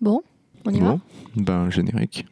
[0.00, 0.22] Bon,
[0.66, 0.90] on y va?
[0.90, 1.00] Bon,
[1.36, 2.26] ben générique.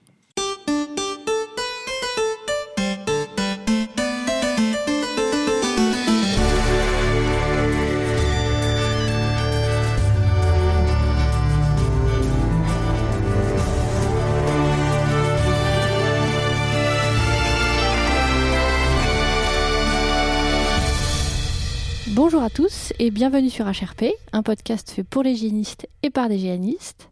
[22.14, 26.28] Bonjour à tous et bienvenue sur HRP, un podcast fait pour les hygiénistes et par
[26.28, 27.11] des hygiénistes.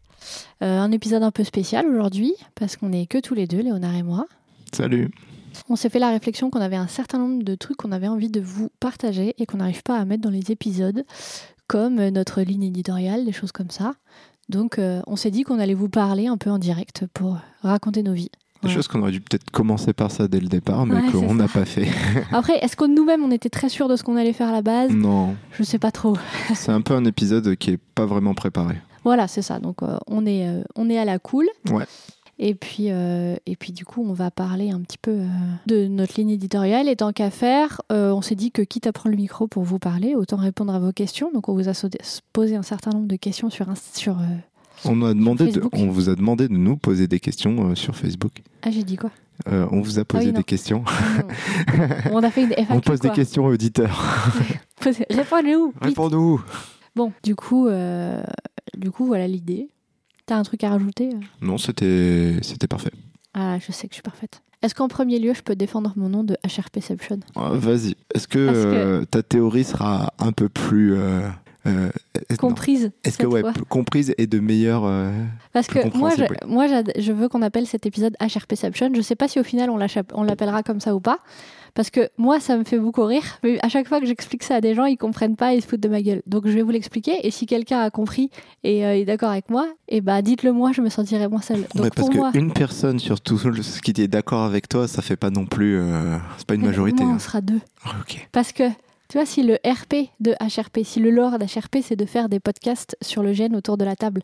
[0.62, 3.94] Euh, un épisode un peu spécial aujourd'hui parce qu'on est que tous les deux, Léonard
[3.94, 4.26] et moi.
[4.72, 5.10] Salut.
[5.68, 8.30] On s'est fait la réflexion qu'on avait un certain nombre de trucs qu'on avait envie
[8.30, 11.04] de vous partager et qu'on n'arrive pas à mettre dans les épisodes,
[11.66, 13.94] comme euh, notre ligne éditoriale, des choses comme ça.
[14.48, 18.02] Donc euh, on s'est dit qu'on allait vous parler un peu en direct pour raconter
[18.02, 18.30] nos vies.
[18.62, 18.74] Des Ouais.
[18.74, 21.48] choses qu'on aurait dû peut-être commencer par ça dès le départ, mais Ouais, qu'on n'a
[21.48, 21.88] pas fait.
[22.32, 24.60] Après, est-ce que nous-mêmes on était très sûrs de ce qu'on allait faire à la
[24.62, 24.90] base?
[24.90, 26.16] Non, Je sais pas trop.
[26.54, 28.76] c'est un peu un épisode qui est pas vraiment préparé.
[29.04, 29.58] Voilà, c'est ça.
[29.58, 31.48] Donc euh, on, est, euh, on est à la cool.
[31.70, 31.84] Ouais.
[32.42, 35.26] Et puis, euh, et puis du coup, on va parler un petit peu euh,
[35.66, 36.88] de notre ligne éditoriale.
[36.88, 39.62] Et tant qu'à faire, euh, on s'est dit que quitte à prendre le micro pour
[39.62, 41.30] vous parler, autant répondre à vos questions.
[41.34, 41.72] Donc on vous a
[42.32, 43.66] posé un certain nombre de questions sur...
[43.92, 44.16] sur
[44.86, 48.42] On, a demandé de- on vous a demandé de nous poser des questions sur Facebook.
[48.62, 49.10] Ah, j'ai dit quoi?
[49.46, 50.82] On vous a posé Ah oui, des questions.
[52.12, 52.72] On a fait une FAQ.
[52.72, 54.02] on pose des questions aux auditeurs.
[54.82, 55.76] Répondez-nous vite.
[55.82, 56.42] Réponds-nous.
[56.96, 58.22] Bon, du coup, euh,
[58.80, 59.68] du coup, voilà l'idée.
[60.26, 62.90] T'as un truc à rajouter euh Non, c'était parfait.
[63.34, 64.42] Ah, je sais que je suis parfaite.
[64.62, 67.94] Est-ce qu'en premier lieu, je peux défendre mon nom de HRPception Euh, Vas-y.
[68.14, 71.28] Est-ce que, euh, ta théorie sera un peu plus euh,
[71.66, 71.90] euh,
[72.28, 72.36] est-.
[72.36, 74.82] Comprise Est-ce que ouais, comprise et de meilleure
[75.52, 78.90] Parce que moi, je, moi je veux qu'on appelle cet épisode HRPception.
[78.94, 81.20] Je sais pas si au final on l'appellera comme ça ou pas.
[81.74, 83.22] Parce que moi, ça me fait beaucoup rire.
[83.42, 85.66] Mais à chaque fois que j'explique ça à des gens, ils comprennent pas, ils se
[85.66, 86.22] foutent de ma gueule.
[86.26, 87.26] Donc je vais vous l'expliquer.
[87.26, 88.30] Et si quelqu'un a compris
[88.64, 91.62] et euh, est d'accord avec moi, et bah dites-le moi, je me sentirai moins seule.
[91.74, 94.88] Donc Ouais, parce pour moi, qu'une personne sur tout ce qui est d'accord avec toi,
[94.88, 95.78] ça fait pas non plus.
[95.78, 97.02] euh, c'est pas une majorité.
[97.04, 97.18] moi, on hein.
[97.18, 97.60] sera deux.
[97.84, 97.90] Ah.
[98.32, 98.68] Parce que,
[99.08, 102.40] tu vois, si le RP de HRP, si le lore d'HRP, c'est de faire des
[102.40, 104.22] podcasts sur le gène autour de la table,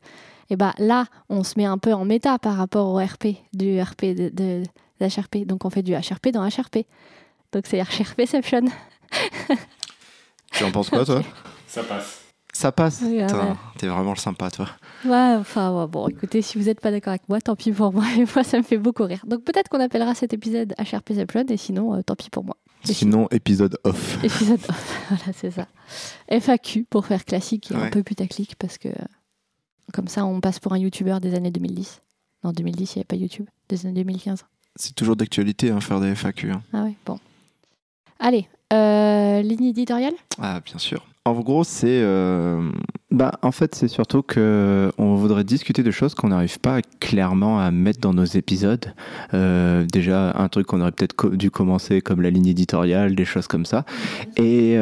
[0.50, 3.81] et bah là, on se met un peu en méta par rapport au RP du
[3.81, 4.62] RP de, de-
[5.00, 5.44] d'HRP.
[5.47, 6.87] Donc on fait du HRP dans HRP.
[7.56, 8.67] Donc c'est HRPception.
[10.53, 11.22] Tu en penses quoi, toi?
[11.67, 12.21] Ça passe.
[12.53, 13.00] Ça passe?
[13.03, 13.55] Oui, ah ouais.
[13.78, 14.69] T'es vraiment le sympa, toi.
[15.06, 17.95] Ouais, enfin, ouais, bon, écoutez, si vous n'êtes pas d'accord avec moi, tant pis pour
[17.95, 18.05] moi.
[18.19, 19.25] Et moi, ça me fait beaucoup rire.
[19.27, 22.59] Donc peut-être qu'on appellera cet épisode HRPception, et sinon, euh, tant pis pour moi.
[22.87, 24.22] Et Sinon, épisode off.
[24.22, 25.66] Épisode off, voilà, c'est ça.
[26.28, 28.91] FAQ pour faire classique et un peu putaclic parce que
[29.95, 32.03] comme ça on passe pour un youtubeur des années 2010.
[32.45, 33.47] Non, 2010, il n'y avait pas YouTube.
[33.71, 34.45] Des années 2015.
[34.77, 36.50] C'est toujours d'actualité, hein, faire des FAQ.
[36.50, 36.62] hein.
[36.75, 37.19] Ah ouais, bon.
[38.19, 41.06] Allez, euh, ligne éditoriale Ah, bien sûr.
[41.25, 41.87] En gros, c'est.
[42.03, 42.71] euh,
[43.10, 47.59] Bah, en fait, c'est surtout que on voudrait discuter de choses qu'on n'arrive pas clairement
[47.59, 48.94] à mettre dans nos épisodes.
[49.34, 53.49] Euh, déjà, un truc qu'on aurait peut-être dû commencer comme la ligne éditoriale, des choses
[53.49, 53.84] comme ça.
[54.37, 54.77] Et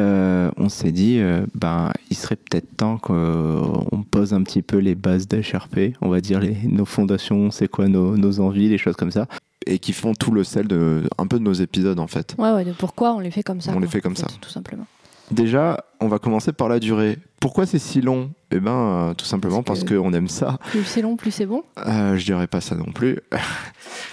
[0.57, 1.19] on s'est dit,
[1.55, 6.21] ben, il serait peut-être temps qu'on pose un petit peu les bases d'HRP, on va
[6.21, 9.27] dire nos fondations, c'est quoi nos, nos envies, des choses comme ça.
[9.65, 12.35] Et qui font tout le sel de un peu de nos épisodes, en fait.
[12.37, 13.73] Ouais, ouais, de pourquoi on les fait comme ça.
[13.75, 14.27] On les fait comme en ça.
[14.39, 14.85] Tout simplement.
[15.31, 17.17] Déjà, on va commencer par la durée.
[17.39, 18.31] Pourquoi c'est si long?
[18.51, 20.59] Eh ben, euh, tout simplement Parce qu'on aime ça.
[20.67, 21.63] Plus c'est long, plus c'est bon.
[21.85, 23.19] Euh, je dirais pas ça non plus.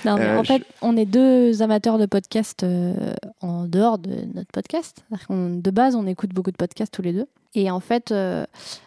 [0.04, 4.10] Non, mais Euh, en fait, on est deux amateurs de podcasts euh, en dehors de
[4.34, 5.04] notre podcast.
[5.30, 7.26] De base, on écoute beaucoup de podcasts tous les deux.
[7.54, 8.12] Et en fait,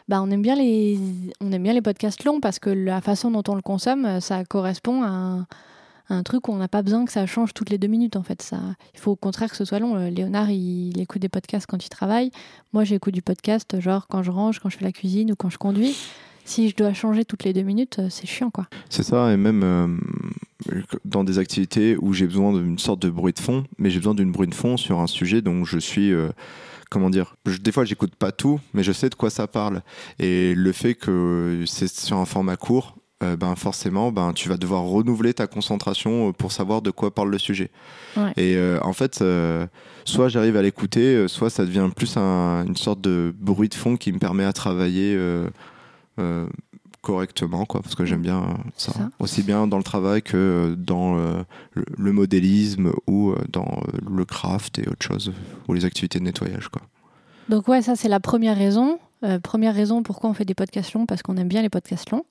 [0.09, 0.99] bah, on, aime bien les,
[1.39, 4.43] on aime bien les podcasts longs parce que la façon dont on le consomme, ça
[4.43, 5.47] correspond à un,
[6.09, 8.15] un truc où on n'a pas besoin que ça change toutes les deux minutes.
[8.15, 8.59] En fait, ça,
[8.93, 9.95] il faut au contraire que ce soit long.
[9.95, 12.31] Euh, Léonard, il, écoute des podcasts quand il travaille.
[12.73, 15.49] Moi, j'écoute du podcast genre quand je range, quand je fais la cuisine ou quand
[15.49, 15.95] je conduis.
[16.47, 18.67] Si je dois changer toutes les deux minutes, euh, c'est chiant, quoi.
[18.87, 23.33] C'est ça, et même euh, dans des activités où j'ai besoin d'une sorte de bruit
[23.33, 26.13] de fond, mais j'ai besoin d'une bruit de fond sur un sujet dont je suis.
[26.91, 29.81] comment dire je- Des fois, j'écoute pas tout, mais je sais de quoi ça parle.
[30.19, 34.57] Et le fait que c'est sur un format court, euh, ben forcément, ben, tu vas
[34.57, 37.71] devoir renouveler ta concentration euh, pour savoir de quoi parle le sujet.
[38.17, 38.31] Ouais.
[38.37, 39.65] Et euh, en fait, euh,
[40.03, 43.95] soit j'arrive à l'écouter, soit ça devient plus un- une sorte de bruit de fond
[43.97, 45.17] qui me permet à travailler.
[47.01, 48.91] correctement quoi parce que j'aime bien ça.
[48.91, 49.09] Ça.
[49.19, 54.87] aussi bien dans le travail que dans le, le modélisme ou dans le craft et
[54.89, 55.31] autre chose
[55.67, 56.81] ou les activités de nettoyage quoi
[57.49, 58.97] Donc ouais, ça c'est la première raison.
[59.23, 62.09] Euh, première raison pourquoi on fait des podcasts longs, parce qu'on aime bien les podcasts
[62.11, 62.25] longs.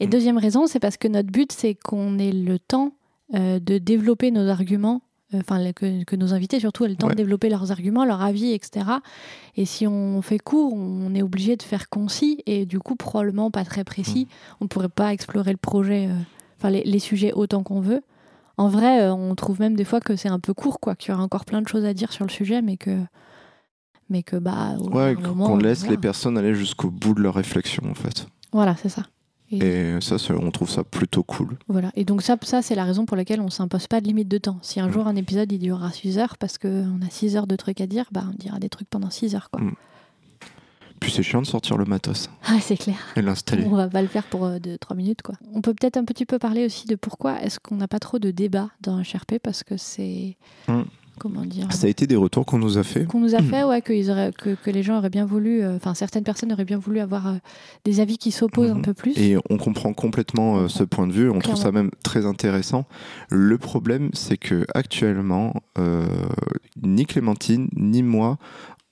[0.00, 0.10] Et Mm.
[0.10, 2.92] deuxième raison, c'est parce que notre but, c'est qu'on ait le temps
[3.34, 5.02] euh, de développer nos arguments
[5.32, 8.22] enfin euh, que, que, nos invités surtout aient le temps de développer leurs arguments, leurs
[8.22, 8.86] avis, etc.
[9.56, 13.52] Et si on fait court, on est obligé de faire concis et du coup probablement
[13.52, 14.24] pas très précis.
[14.24, 14.54] Mm.
[14.62, 16.08] On ne pourrait pas explorer le projet,
[16.58, 18.02] enfin les, sujets autant qu'on veut.
[18.56, 21.14] En vrai, on trouve même des fois que c'est un peu court, quoi, qu'il y
[21.14, 22.98] aurait encore plein de choses à dire sur le sujet, mais que
[24.10, 27.94] mais que bah ouais, qu'on laisse les personnes aller jusqu'au bout de leur réflexion en
[27.94, 28.26] fait.
[28.52, 29.04] Voilà, c'est ça.
[29.52, 31.58] Et, ça, on trouve ça plutôt cool.
[31.66, 31.90] Voilà.
[31.96, 34.38] Et donc ça, ça c'est la raison pour laquelle on s'impose pas de limite de
[34.38, 34.58] temps.
[34.62, 34.92] Si un mm.
[34.92, 37.86] jour un épisode il durera 6 heures parce qu'on a 6 heures de trucs à
[37.86, 39.60] dire, bah on dira des trucs pendant 6 heures quoi.
[39.60, 39.74] Mm.
[41.00, 42.28] Puis c'est chiant de sortir le matos.
[42.44, 42.98] Ah, c'est clair.
[43.16, 43.64] Et l'installer.
[43.64, 45.34] On va pas le faire pour 3 euh, minutes quoi.
[45.54, 48.18] On peut peut-être un petit peu parler aussi de pourquoi est-ce qu'on n'a pas trop
[48.18, 50.36] de débat dans HRP parce que c'est
[50.68, 50.82] mm
[51.20, 53.04] comment dire Ça a été des retours qu'on nous a fait.
[53.04, 55.94] Qu'on nous a fait, ouais, que, que, que, les gens auraient bien voulu, euh, enfin
[55.94, 57.34] certaines personnes auraient bien voulu avoir euh,
[57.84, 58.82] des avis qui s'opposent un mhm.
[58.82, 59.16] peu plus.
[59.18, 61.30] Et on comprend complètement euh, ce point de vue.
[61.30, 62.86] On trouve ça même très intéressant.
[63.28, 65.54] Le problème, c'est que actuellement,
[66.82, 68.38] ni Clémentine ni moi,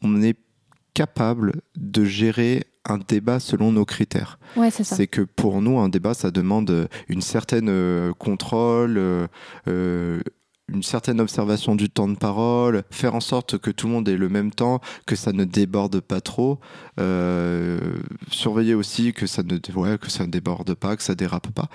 [0.03, 0.37] on est
[0.93, 4.39] capable de gérer un débat selon nos critères.
[4.57, 4.97] Ouais, c'est ça.
[4.97, 9.29] C'est que pour nous, un débat, ça demande une certaine contrôle,
[10.73, 14.17] une certaine observation du temps de parole, faire en sorte que tout le monde ait
[14.17, 16.59] le même temps, que ça ne déborde pas trop,
[17.01, 17.79] euh,
[18.31, 19.57] surveiller aussi que ça ne
[20.27, 21.69] déborde pas, que ça dérape pas,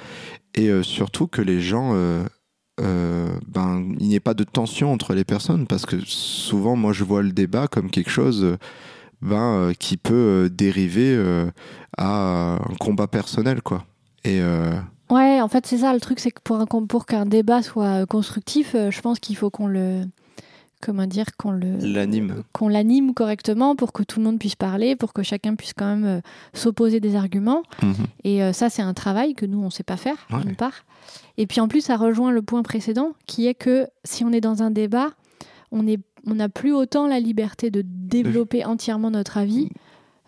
[0.53, 2.25] et euh, surtout que les gens euh,
[3.47, 7.03] ben il n'y ait pas de tension entre les personnes parce que souvent moi je
[7.03, 8.57] vois le débat comme quelque chose
[9.21, 11.15] ben, qui peut dériver
[11.97, 13.85] à un combat personnel quoi
[14.23, 14.41] et
[15.13, 18.05] Ouais, en fait, c'est ça le truc, c'est que pour, pour qu'un débat soit euh,
[18.07, 20.01] constructif, euh, je pense qu'il faut qu'on le.
[20.81, 21.77] Comment dire Qu'on le.
[21.77, 22.43] L'anime.
[22.51, 25.85] Qu'on l'anime correctement pour que tout le monde puisse parler, pour que chacun puisse quand
[25.85, 26.21] même euh,
[26.53, 27.61] s'opposer des arguments.
[27.83, 27.93] Mhm.
[28.23, 30.83] Et ça, c'est un travail que nous, on ne sait pas faire, d'une part.
[31.37, 34.41] Et puis en plus, ça rejoint le point précédent, qui est que si on est
[34.41, 35.11] dans un débat,
[35.71, 35.95] on n'a
[36.27, 39.69] on plus autant la liberté de développer entièrement notre avis.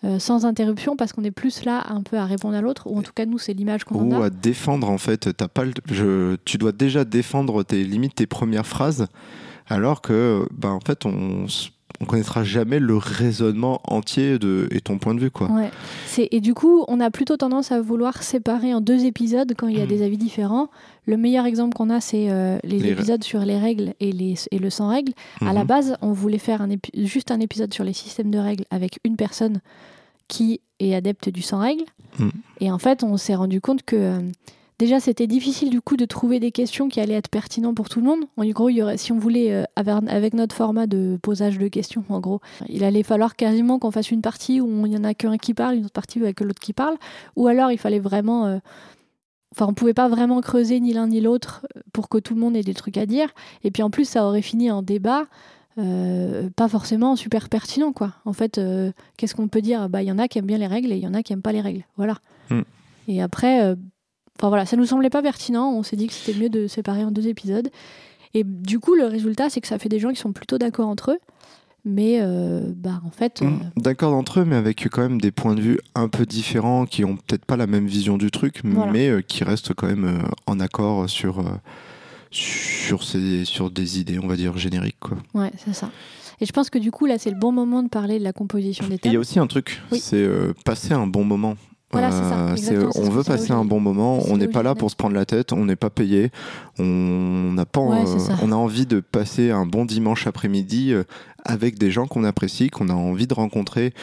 [0.04, 2.98] Euh, sans interruption parce qu'on est plus là un peu à répondre à l'autre ou
[2.98, 4.20] en tout cas nous c'est l'image qu'on a.
[4.20, 8.28] Ou à défendre en fait, as pas je, tu dois déjà défendre tes limites, tes
[8.28, 9.08] premières phrases
[9.68, 11.48] alors que ben, en fait on
[12.02, 15.50] on connaîtra jamais le raisonnement entier de et ton point de vue quoi.
[15.50, 15.72] Ouais.
[16.18, 19.78] et du coup, on a plutôt tendance à vouloir séparer en deux épisodes quand il
[19.78, 19.90] y a hmm.
[19.90, 20.70] des avis différents.
[21.06, 24.60] Le meilleur exemple qu'on a, c'est euh, les, épisodes sur les règles et, les, et
[24.60, 25.14] le sans règles.
[25.42, 25.68] À la hmm.
[25.68, 29.16] base, on voulait faire un juste un épisode sur les systèmes de règles avec une
[29.16, 29.60] personne
[30.28, 31.84] qui est adepte du sans règles.
[32.20, 32.30] Hmm.
[32.60, 34.20] Et en fait, on s'est rendu compte que euh,
[34.80, 38.00] déjà, c'était difficile du coup de trouver des questions qui allaient être pertinentes pour tout
[38.00, 38.22] le monde.
[38.38, 41.68] En gros, il y aurait, si on voulait, euh, avec notre format de posage de
[41.68, 45.04] questions, en gros, il allait falloir quasiment qu'on fasse une partie où il n'y en
[45.04, 46.96] a qu'un qui parle, une autre partie avec l'autre qui parle.
[47.36, 48.46] Ou alors, il fallait vraiment.
[48.46, 48.60] Euh,
[49.56, 52.56] enfin, on pouvait pas vraiment creuser ni l'un ni l'autre pour que tout le monde
[52.56, 53.30] ait des trucs à dire.
[53.64, 55.26] Et puis en plus, ça aurait fini en débat.
[55.78, 58.14] Euh, pas forcément super pertinent quoi.
[58.24, 59.90] En fait, euh, qu'est-ce qu'on peut dire?
[59.90, 61.22] Bah, il y en a qui aiment bien les règles et il y en a
[61.22, 61.84] qui aiment pas les règles.
[61.98, 62.16] Voilà.
[62.50, 62.62] Hmm.
[63.10, 63.76] Et après, euh,
[64.38, 65.72] enfin voilà, ça nous semblait pas pertinent.
[65.72, 67.70] On s'est dit que c'était mieux de séparer en deux épisodes.
[68.34, 70.90] Et du coup, le résultat, c'est que ça fait des gens qui sont plutôt d'accord
[70.90, 71.20] entre eux.
[71.88, 72.20] Mais
[72.76, 73.42] bah en fait.
[73.42, 73.60] Hmm.
[73.78, 77.06] D'accord entre eux, mais avec quand même des points de vue un peu différents, qui
[77.06, 81.08] ont peut-être pas la même vision du truc, mais qui restent quand même en accord
[81.10, 81.44] sur
[82.36, 85.00] sur, ces, sur des idées, on va dire, génériques.
[85.00, 85.18] Quoi.
[85.34, 85.90] Ouais, c'est ça.
[86.42, 88.34] Et je pense que du coup, là, c'est le bon moment de parler de la
[88.34, 89.12] composition des thèmes.
[89.12, 91.56] Il y a aussi un truc, c'est euh, passer un bon moment.
[91.92, 92.74] Voilà, c'est ça.
[92.74, 94.20] Euh, on veut passer un bon moment.
[94.28, 95.54] On n'est pas là pour se prendre la tête.
[95.54, 96.32] On n'est pas payé.
[96.80, 97.82] On n'a pas.
[97.82, 100.94] Euh, on a envie de passer un bon dimanche après-midi
[101.44, 103.94] avec des gens qu'on apprécie, qu'on a envie de rencontrer.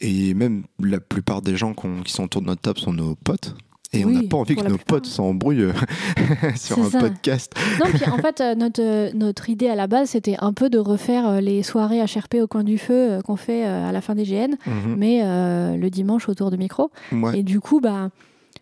[0.00, 3.54] Et même la plupart des gens qui sont autour de notre table sont nos potes.
[3.94, 5.72] Et on n'a pas envie que nos potes s'embrouillent euh,
[6.56, 7.54] sur un podcast.
[7.80, 10.70] Non, puis en fait, euh, notre, euh, notre idée à la base, c'était un peu
[10.70, 14.24] de refaire les soirées HRP au coin du feu qu'on fait à la fin des
[14.24, 14.96] GN, mhm.
[14.96, 15.22] mais
[15.76, 16.90] le dimanche autour de micro.
[17.34, 18.10] Et du coup, bah,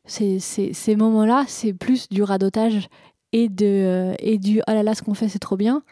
[0.05, 2.89] ces, ces moments-là, c'est plus du radotage
[3.33, 5.83] et, de, et du oh là là, ce qu'on fait, c'est trop bien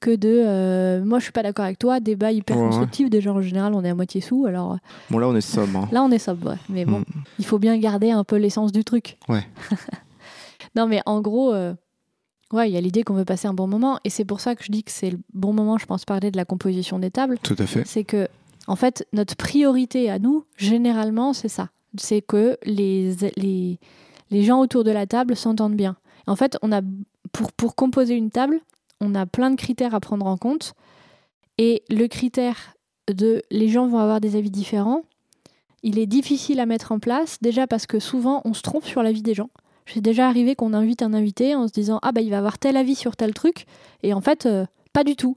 [0.00, 3.10] que de euh, moi je suis pas d'accord avec toi, débat hyper constructif.
[3.10, 4.72] Déjà en général on est à moitié sous alors.
[4.72, 4.76] Euh,
[5.10, 5.76] bon là on est sobre.
[5.76, 5.88] Hein.
[5.92, 6.56] Là on est sobre, ouais.
[6.68, 7.04] mais bon, mm.
[7.38, 9.18] il faut bien garder un peu l'essence du truc.
[9.28, 9.46] Ouais.
[10.76, 11.74] non mais en gros, euh,
[12.52, 14.54] ouais, il y a l'idée qu'on veut passer un bon moment et c'est pour ça
[14.54, 17.10] que je dis que c'est le bon moment, je pense, parler de la composition des
[17.10, 17.38] tables.
[17.42, 17.86] Tout à fait.
[17.86, 18.28] C'est que
[18.66, 23.78] en fait notre priorité à nous, généralement, c'est ça, c'est que les, les
[24.30, 25.96] les gens autour de la table s'entendent bien.
[26.26, 26.80] En fait, on a
[27.32, 28.60] pour, pour composer une table,
[29.00, 30.74] on a plein de critères à prendre en compte.
[31.58, 32.74] Et le critère
[33.12, 35.02] de les gens vont avoir des avis différents,
[35.82, 39.02] il est difficile à mettre en place, déjà parce que souvent on se trompe sur
[39.02, 39.50] l'avis des gens.
[39.86, 42.58] C'est déjà arrivé qu'on invite un invité en se disant Ah bah il va avoir
[42.58, 43.64] tel avis sur tel truc,
[44.02, 45.36] et en fait, euh, pas du tout.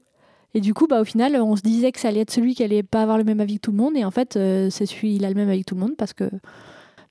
[0.54, 2.62] Et du coup, bah, au final, on se disait que ça allait être celui qui
[2.62, 3.96] allait pas avoir le même avis que tout le monde.
[3.96, 5.96] Et en fait, euh, c'est celui, il a le même avis que tout le monde
[5.96, 6.30] parce que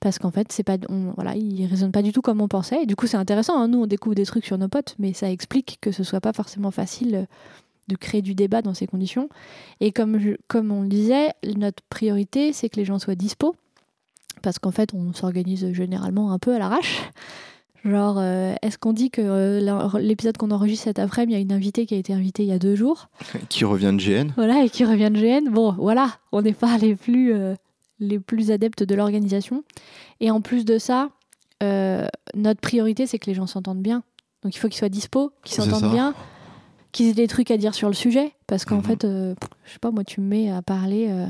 [0.02, 2.84] parce qu'en fait, c'est pas, on, voilà, il raisonne pas du tout comme on pensait.
[2.84, 3.58] Et du coup, c'est intéressant.
[3.58, 3.68] hein.
[3.70, 6.34] Nous, on découvre des trucs sur nos potes, mais ça explique que ce soit pas
[6.34, 7.26] forcément facile euh,
[7.88, 9.30] de créer du débat dans ces conditions.
[9.80, 13.56] Et comme, je- comme on le disait, notre priorité, c'est que les gens soient dispo.
[14.42, 17.04] Parce qu'en fait, on s'organise généralement un peu à l'arrache.
[17.84, 21.42] Genre, euh, est-ce qu'on dit que euh, l'épisode qu'on enregistre cet après-midi, il y a
[21.42, 23.10] une invitée qui a été invitée il y a deux jours?
[23.50, 25.50] Qui revient de GN voilà, et qui revient de GN.
[25.52, 27.56] Bon, voilà, on n'est pas les plus, euh,
[28.02, 29.64] les plus adeptes de l'organisation.
[30.20, 31.10] Et en plus de ça,
[31.64, 34.04] euh, notre priorité, c'est que les gens s'entendent bien.
[34.44, 36.14] Donc il faut qu'ils soient dispo, qu'ils s'entendent bien,
[36.92, 38.34] qu'ils aient des trucs à dire sur le sujet.
[38.48, 38.84] Parce qu'en Mhm.
[38.84, 41.28] fait, euh, je sais pas, moi, tu me mets à parler euh,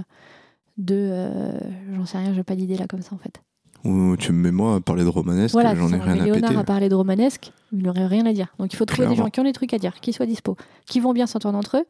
[0.78, 0.96] de.
[0.98, 1.60] euh,
[1.94, 3.42] J'en sais rien, j'ai pas d'idée là comme ça en fait.
[3.84, 6.50] Ou tu me mets moi à parler de romanesque, Voilà, j'en ai rien à Léonard
[6.50, 6.60] péter.
[6.60, 8.54] a parlé de romanesque, il n'aurait rien à dire.
[8.60, 10.56] Donc il faut trouver des gens qui ont des trucs à dire, qui soient dispo,
[10.86, 11.86] qui vont bien s'entendre entre eux,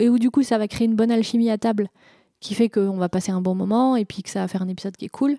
[0.00, 1.88] et où du coup ça va créer une bonne alchimie à table,
[2.40, 4.68] qui fait qu'on va passer un bon moment et puis que ça va faire un
[4.68, 5.36] épisode qui est cool.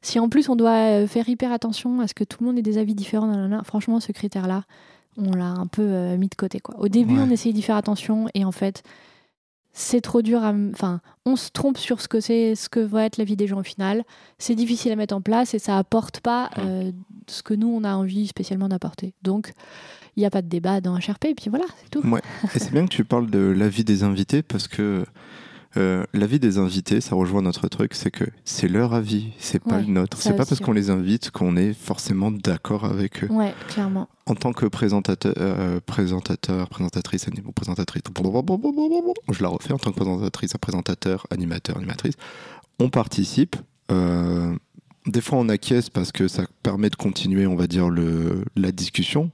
[0.00, 2.58] Si en plus on doit euh, faire hyper attention à ce que tout le monde
[2.58, 4.62] ait des avis différents, nanana, franchement ce critère-là,
[5.16, 6.60] on l'a un peu euh, mis de côté.
[6.60, 6.76] Quoi.
[6.78, 7.22] Au début Ouais.
[7.26, 8.82] on essayait d'y faire attention et en fait
[9.72, 10.52] c'est trop dur à...
[10.72, 13.46] Enfin, on se trompe sur ce que c'est, ce que va être la vie des
[13.46, 14.04] gens au final
[14.38, 16.90] c'est difficile à mettre en place et ça apporte pas euh,
[17.26, 19.14] ce que nous on a envie spécialement d'apporter.
[19.22, 19.52] Donc
[20.16, 22.04] il n'y a pas de débat dans HRP et puis voilà, c'est tout.
[22.08, 22.22] Ouais.
[22.54, 25.04] Et c'est bien que tu parles de l'avis des invités parce que
[25.76, 29.76] euh, l'avis des invités, ça rejoint notre truc, c'est que c'est leur avis, c'est pas
[29.76, 30.16] Ouais, le nôtre.
[30.20, 33.28] C'est pas parce qu'on les invite qu'on est forcément d'accord avec eux.
[33.30, 34.08] Ouais, clairement.
[34.26, 38.02] En tant que présentateur, euh, présentateur, présentatrice, présentatrice,
[39.30, 42.14] je la refais en tant que présentatrice, présentateur, animateur, animatrice,
[42.78, 43.56] on participe.
[43.90, 44.54] euh,
[45.06, 48.72] des fois, on acquiesce parce que ça permet de continuer, on va dire, le, la
[48.72, 49.30] discussion.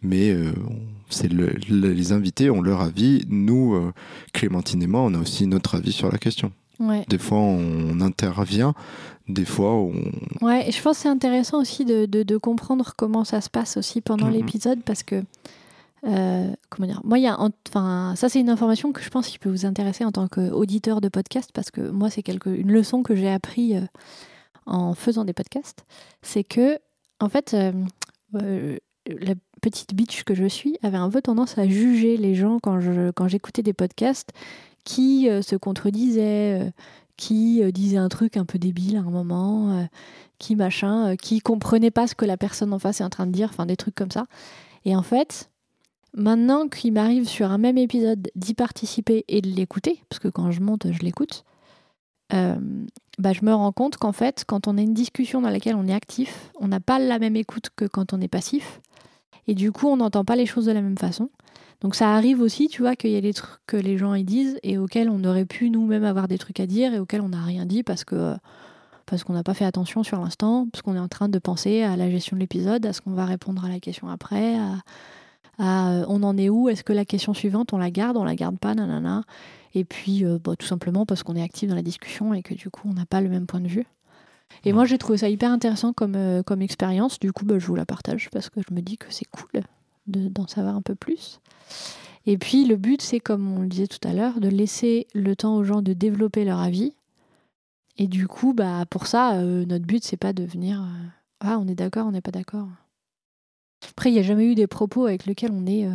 [0.00, 0.78] Mais euh, on-
[1.10, 3.22] c'est le- le- les invités ont leur avis.
[3.28, 3.92] Nous, euh,
[4.32, 6.52] Clémentine et moi, on a aussi notre avis sur la question.
[6.80, 7.04] Ouais.
[7.08, 8.72] Des fois, on intervient.
[9.28, 9.92] Des fois, on,
[10.40, 13.50] Ouais, et je pense que c'est intéressant aussi de, de, de comprendre comment ça se
[13.50, 14.32] passe aussi pendant Mhm.
[14.32, 15.22] l'épisode parce que.
[16.06, 17.36] euh, comment dire Moi, il y a.
[17.68, 21.00] Enfin, ça, c'est une information que je pense qui peut vous intéresser en tant qu'auditeur
[21.00, 23.80] de podcast parce que moi, c'est quelque, une leçon que j'ai appris euh,
[24.66, 25.84] en faisant des podcasts.
[26.22, 26.78] C'est que,
[27.20, 27.72] en fait, euh,
[29.06, 32.80] la petite bitch que je suis avait un peu tendance à juger les gens quand
[32.80, 34.32] je quand j'écoutais des podcasts
[34.88, 36.70] qui euh, se contredisaient, euh,
[37.18, 39.86] qui euh, disaient un truc un peu débile à un moment,
[40.38, 43.32] qui machin, qui comprenaient pas ce que la personne en face est en train de
[43.32, 44.24] dire, enfin des trucs comme ça.
[44.86, 45.50] Et en fait,
[46.14, 50.50] maintenant qu'il m'arrive sur un même épisode d'y participer et de l'écouter, parce que quand
[50.52, 51.44] je monte, je l'écoute,
[52.30, 55.86] bah, je me rends compte qu'en fait, quand on a une discussion dans laquelle on
[55.86, 58.80] est actif, on n'a pas la même écoute que quand on est passif.
[59.48, 61.30] Et du coup, on n'entend pas les choses de la même façon.
[61.80, 64.24] Donc ça arrive aussi, tu vois, qu'il y a des trucs que les gens ils
[64.24, 67.30] disent et auxquels on aurait pu nous-mêmes avoir des trucs à dire et auxquels on
[67.30, 68.34] n'a rien dit parce que
[69.06, 71.82] parce qu'on n'a pas fait attention sur l'instant, parce qu'on est en train de penser
[71.82, 74.82] à la gestion de l'épisode, à ce qu'on va répondre à la question après, à,
[75.58, 78.24] à, euh, on en est où, est-ce que la question suivante on la garde, on
[78.24, 79.24] la garde pas, nanana.
[79.74, 82.52] Et puis euh, bah, tout simplement parce qu'on est actif dans la discussion et que
[82.52, 83.86] du coup on n'a pas le même point de vue.
[84.64, 87.66] Et moi j'ai trouvé ça hyper intéressant comme, euh, comme expérience, du coup bah, je
[87.66, 89.62] vous la partage parce que je me dis que c'est cool
[90.06, 91.40] de- d'en savoir un peu plus.
[92.26, 95.34] Et puis le but, c'est comme on le disait tout à l'heure, de laisser le
[95.36, 96.92] temps aux gens de développer leur avis.
[97.96, 100.86] Et du coup, bah, pour ça, euh, notre but, c'est pas de venir euh,
[101.40, 102.68] Ah, on est d'accord, on n'est pas d'accord.
[103.90, 105.88] Après, il n'y a jamais eu des propos avec lesquels on est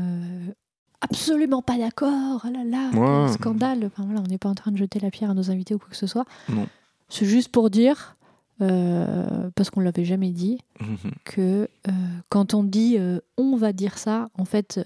[1.01, 2.41] absolument pas d'accord.
[2.45, 3.31] Ah là là, Ouais.
[3.33, 3.85] scandale.
[3.85, 5.79] Enfin, voilà, on n'est pas en train de jeter la pierre à nos invités ou
[5.79, 6.25] quoi que ce soit.
[6.49, 6.67] Non.
[7.09, 8.15] C'est juste pour dire,
[8.63, 10.59] euh, parce qu'on l'avait jamais dit,
[11.25, 11.91] que euh,
[12.29, 14.79] quand on dit euh, on va dire ça, en fait,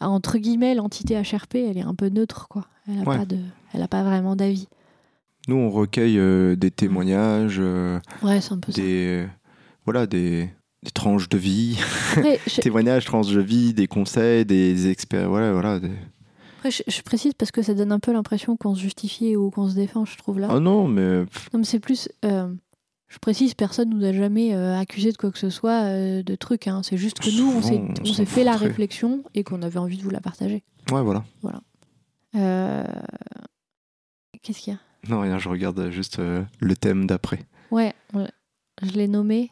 [0.00, 2.66] entre guillemets, l'entité HRP, elle est un peu neutre, quoi.
[2.88, 3.16] Elle n'a Ouais.
[3.18, 3.38] pas, de,
[3.72, 4.68] elle a pas vraiment d'avis.
[5.48, 6.18] Nous, on recueille
[6.56, 8.80] des témoignages, Ouais, un peu ça.
[8.80, 9.26] des,
[9.84, 10.48] voilà, des,
[10.84, 11.78] des tranches de vie,
[12.16, 15.80] Après, je, témoignages, tranches de vie, des conseils, des experts, voilà, voilà.
[15.80, 15.90] des-
[16.58, 19.50] après, je- je précise parce que ça donne un peu l'impression qu'on se justifie ou
[19.50, 20.46] qu'on se défend, je trouve là.
[20.48, 21.22] Ah non, mais
[21.52, 22.08] Non, mais c'est plus.
[22.24, 22.54] euh,
[23.12, 26.34] je précise, personne nous a jamais euh, accusé de quoi que ce soit euh, de
[26.34, 26.66] trucs.
[26.66, 26.80] hein.
[26.82, 29.98] C'est juste que nous, on Souvent, s'est, on fait la réflexion et qu'on avait envie
[29.98, 30.64] de vous la partager.
[30.90, 31.22] ouais, voilà.
[32.34, 32.84] Euh,
[34.42, 34.80] Qu'est-ce qu'il y a?
[35.08, 37.40] Non, rien, je regarde juste le thème d'après.
[37.70, 37.92] Ouais,
[38.82, 39.50] je l'ai nommé.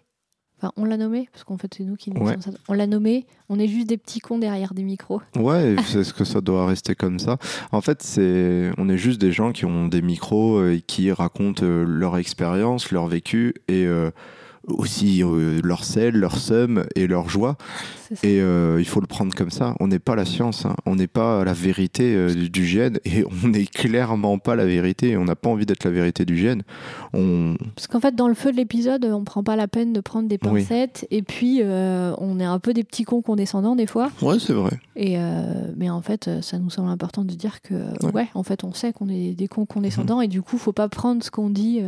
[0.63, 2.37] Enfin, on l'a nommé, parce qu'en fait, c'est nous qui Ouais.
[2.39, 2.51] ça.
[2.69, 3.25] On l'a nommé.
[3.49, 5.23] On est juste des petits cons derrière des micros.
[5.37, 7.39] Ouais, c'est ce que ça doit rester comme ça.
[7.73, 11.11] En fait, c'est, on est juste des gens qui ont des micros euh, et qui
[11.13, 14.11] racontent euh, leur expérience, leur vécu, et euh,
[14.69, 17.57] aussi euh, leur sel, leur seum et leur joie.
[18.23, 19.75] Et euh, il faut le prendre comme ça.
[19.79, 20.75] On n'est pas la science, hein.
[20.85, 25.17] on n'est pas la vérité euh, du, GN et on n'est clairement pas la vérité.
[25.17, 26.63] On n'a pas envie d'être la vérité du GN.
[27.15, 27.57] On...
[27.77, 30.29] Parce qu'en fait, dans le feu de l'épisode, on prend pas la peine de prendre
[30.29, 30.61] des Oui.
[30.61, 31.07] pincettes.
[31.11, 34.11] Et puis, on est un peu des petits cons condescendants des fois.
[34.23, 34.79] Ouais, c'est vrai.
[34.97, 35.17] Et
[35.77, 37.75] mais en fait, ça nous semble important de dire que,
[38.05, 38.13] Ouais.
[38.13, 40.21] ouais, en fait, on sait qu'on est des cons condescendants.
[40.21, 41.81] Et du coup, faut pas prendre ce qu'on dit.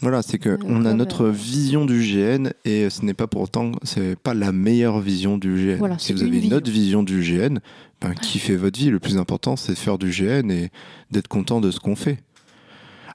[0.00, 4.16] Voilà, c'est que on a notre vision du GN et ce n'est pas pourtant, c'est
[4.16, 5.78] pas la meilleure vision du GN.
[5.78, 6.56] Voilà, si c'est vous avez une vision.
[6.56, 7.58] autre vision du GN,
[8.00, 8.90] ben, kiffez votre vie.
[8.90, 10.70] Le plus important, c'est de faire du GN et
[11.10, 12.18] d'être content de ce qu'on fait.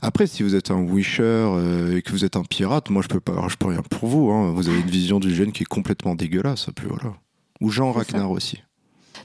[0.02, 3.08] Après, si vous êtes un wisher euh, et que vous êtes un pirate, moi je
[3.08, 4.32] peux pas, je peux rien pour vous.
[4.32, 4.52] hein.
[4.52, 7.16] Vous avez une vision du GN qui est complètement dégueulasse, puis voilà.
[7.62, 8.62] Ou Jean Ragnar aussi.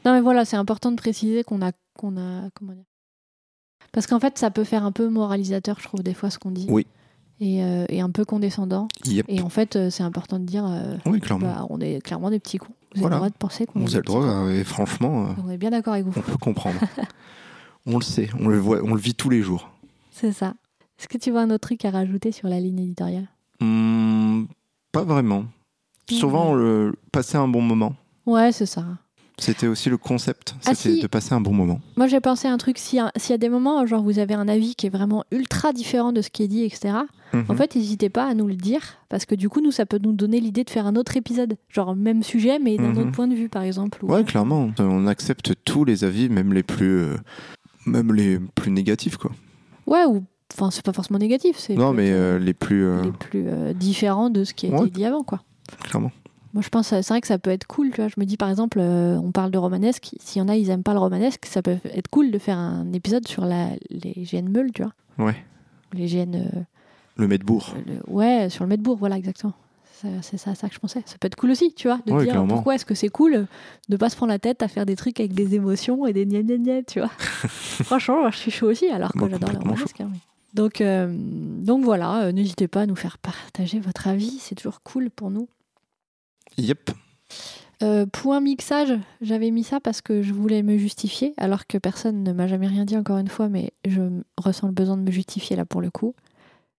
[0.05, 2.85] Non, mais voilà, c'est important de préciser qu'on a, qu'on a, comment dire?
[3.91, 6.53] Parce qu'en fait, ça peut faire un peu moralisateur, je trouve, des fois, ce qu'on
[6.53, 6.67] dit.
[6.69, 6.87] Oui.
[7.41, 8.89] Et, euh, et un peu condescendant.
[9.05, 9.27] Yep.
[9.29, 11.47] Et en fait, euh, c'est important de dire, euh, Oui, clairement.
[11.47, 12.67] bah, on est clairement des petits cons.
[12.95, 13.17] Vous Voilà.
[13.17, 15.59] avez le droit de penser qu'on vous avez le droit, hein, et franchement, On est
[15.59, 16.13] bien d'accord avec vous.
[16.17, 16.81] on peut comprendre.
[17.87, 19.71] on le sait, on le voit, on le vit tous les jours.
[20.11, 20.55] C'est ça.
[20.99, 23.29] Est-ce que tu vois un autre truc à rajouter sur la ligne éditoriale?
[23.61, 24.45] Hmm,
[24.91, 25.45] pas vraiment.
[26.11, 27.95] Souvent, le, passer un bon moment.
[28.27, 28.85] Ouais, c'est ça.
[29.41, 31.01] C'était aussi le concept, Ah, c'était si.
[31.03, 31.81] de passer un bon moment.
[31.97, 34.03] Moi, j'ai pensé à un truc, s'il y, a- s'il y a des moments, genre,
[34.03, 36.95] vous avez un avis qui est vraiment ultra différent de ce qui est dit, etc.,
[37.35, 37.57] en Mhm.
[37.57, 40.13] fait, n'hésitez pas à nous le dire, parce que du coup, nous, ça peut nous
[40.13, 41.57] donner l'idée de faire un autre épisode.
[41.69, 42.99] Genre, même sujet, mais d'un Mhm.
[42.99, 44.05] autre point de vue, par exemple.
[44.05, 44.71] ou- Ouais, clairement.
[44.79, 47.17] On accepte tous les avis, même les plus, euh,
[47.87, 49.31] même les plus négatifs, quoi.
[49.87, 50.25] Ouais, ou.
[50.55, 51.75] Enfin, c'est pas forcément négatif, c'est.
[51.75, 54.71] Non, mais euh, euh, les plus, euh, les plus euh, différents de ce qui a
[54.71, 54.81] Ouais.
[54.87, 55.43] été dit avant, quoi.
[55.83, 56.11] clairement.
[56.55, 58.09] Moi, je pense, euh, c'est vrai que ça peut être cool, tu vois.
[58.09, 60.15] Je me dis, par exemple, euh, on parle de romanesque.
[60.19, 62.57] S'il y en a, ils aiment pas le romanesque, ça peut être cool de faire
[62.57, 64.93] un épisode sur la, les GN meules, tu vois.
[65.27, 65.37] Ouais.
[65.93, 66.49] Les euh,
[67.19, 67.75] Le Medbourg.
[67.87, 69.53] le- ouais, sur le Medbourg, voilà, exactement.
[70.23, 71.03] C'est ça, ça que je pensais.
[71.07, 72.55] Ça peut être cool aussi, tu vois, de Ouais, dire clairement.
[72.55, 73.49] pourquoi est-ce que c'est cool
[73.89, 76.25] de pas se prendre la tête à faire des trucs avec des émotions et des
[76.25, 77.09] gna gna gna, tu vois.
[77.19, 80.01] Franchement, moi, je suis chaud aussi, alors que j'adore complètement romanesques.
[80.01, 80.19] hein, oui.
[80.55, 84.83] Donc, euh, donc voilà, euh, n'hésitez pas à nous faire partager votre avis, c'est toujours
[84.85, 85.49] cool pour nous.
[86.59, 86.91] Yep.
[87.83, 92.23] Euh, point mixage, j'avais mis ça parce que je voulais me justifier, alors que personne
[92.23, 94.01] ne m'a jamais rien dit encore une fois, mais je
[94.37, 96.15] ressens le besoin de me justifier là pour le coup.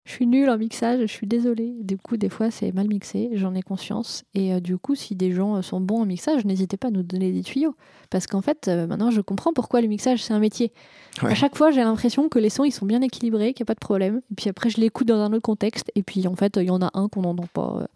[0.09, 1.75] Je suis nulle en mixage, je suis désolée.
[1.81, 4.23] Du coup, des fois, c'est mal mixé, j'en ai conscience.
[4.33, 6.91] Et euh, du coup, si des gens euh, sont bons en mixage, n'hésitez pas à
[6.91, 7.75] nous donner des tuyaux.
[8.09, 10.73] Parce qu'en fait, euh, maintenant, je comprends pourquoi le mixage, c'est un métier.
[11.21, 11.29] Ouais.
[11.29, 13.69] À chaque fois, j'ai l'impression que les sons, ils sont bien équilibrés, qu'il n'y a
[13.69, 14.21] pas de problème.
[14.31, 15.91] Et puis après, je l'écoute dans un autre contexte.
[15.93, 17.87] Et puis, en fait, il y en a un qu'on n'entend pas.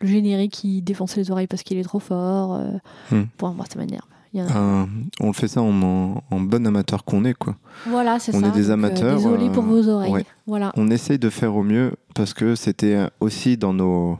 [0.00, 2.56] le générique qui défonce les oreilles parce qu'il est trop fort.
[3.10, 3.24] Hmm.
[3.36, 4.06] Bon, moi, ça m'énerve.
[4.34, 4.84] Y a- Euh,
[5.20, 7.56] on le fait ça en, en- en bon amateur qu'on est, quoi.
[7.86, 8.48] Voilà, c'est on ça.
[8.48, 10.12] est des euh, amateurs, désolé euh, pour vos oreilles.
[10.12, 10.24] ouais.
[10.46, 10.72] Voilà.
[10.76, 14.18] On essaye de faire au mieux parce que c'était aussi dans nos.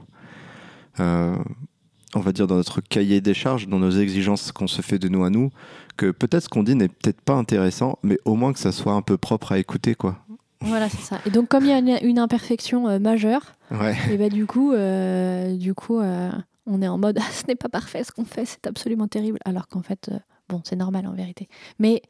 [0.98, 5.08] on va dire dans notre cahier des charges, dans nos exigences qu'on se fait de
[5.08, 5.50] nous à nous,
[5.96, 8.92] que peut-être ce qu'on dit n'est peut-être pas intéressant, mais au moins que ça soit
[8.94, 10.16] un peu propre à écouter, quoi.
[10.60, 11.18] Voilà, c'est ça.
[11.26, 13.94] Et donc, comme il y a une, une imperfection euh, majeure, Ouais.
[14.10, 16.30] et bah, du coup, euh, du coup euh,
[16.68, 19.38] on est en mode Ah, ce n'est pas parfait ce qu'on fait, c'est absolument terrible.
[19.44, 21.48] Alors qu'en fait, euh, bon, c'est normal en vérité.
[21.78, 22.02] Mais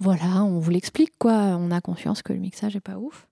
[0.00, 1.32] voilà, on vous l'explique, quoi.
[1.32, 3.26] On a conscience que le mixage est pas ouf.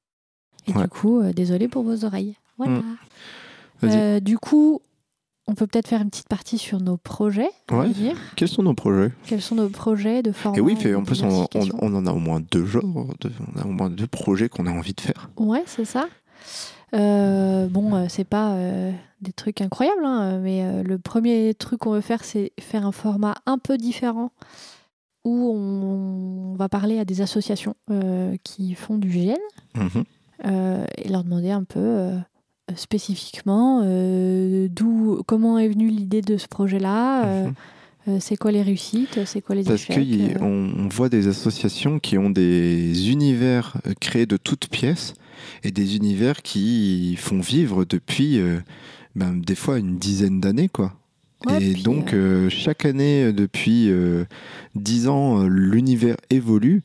[0.68, 0.82] Et Ouais.
[0.82, 2.36] du coup, euh, désolé pour vos oreilles.
[2.58, 2.80] Voilà.
[3.82, 3.96] Vas-y.
[3.96, 4.80] Euh, du coup,
[5.46, 7.88] on peut peut-être faire une petite partie sur nos projets, Ouais.
[7.90, 8.16] dire.
[8.34, 9.12] Quels sont nos projets?
[9.26, 12.10] Quels sont nos projets de format Et oui, de en plus, on, on- en a
[12.12, 12.82] au moins deux genres,
[13.20, 15.30] de- on a au moins deux projets qu'on a envie de faire.
[15.36, 16.08] Ouais, c'est ça.
[16.94, 21.80] Euh, bon, euh, c'est pas euh, des trucs incroyables, hein, mais euh, le premier truc
[21.80, 24.30] qu'on veut faire, c'est faire un format un peu différent
[25.24, 27.74] où on va parler à des associations
[28.44, 29.34] qui font du GN
[29.74, 30.04] Mhm.
[30.44, 32.10] et leur demander un peu
[32.76, 33.80] spécifiquement
[34.70, 37.24] d'où, comment est venue l'idée de ce projet-là,
[38.06, 38.20] Mhm.
[38.20, 40.38] c'est quoi les réussites, c'est quoi les Parce échecs.
[40.38, 40.44] qu'on
[40.78, 45.14] on voit des associations qui ont des univers créés de toutes pièces
[45.64, 48.58] et des univers qui font vivre depuis euh,
[49.14, 50.68] ben, des fois une dizaine d'années.
[50.68, 50.94] quoi.
[51.46, 54.24] Ouais, et donc, euh, chaque année, euh, depuis euh,
[54.74, 56.82] dix ans, euh, l'univers évolue.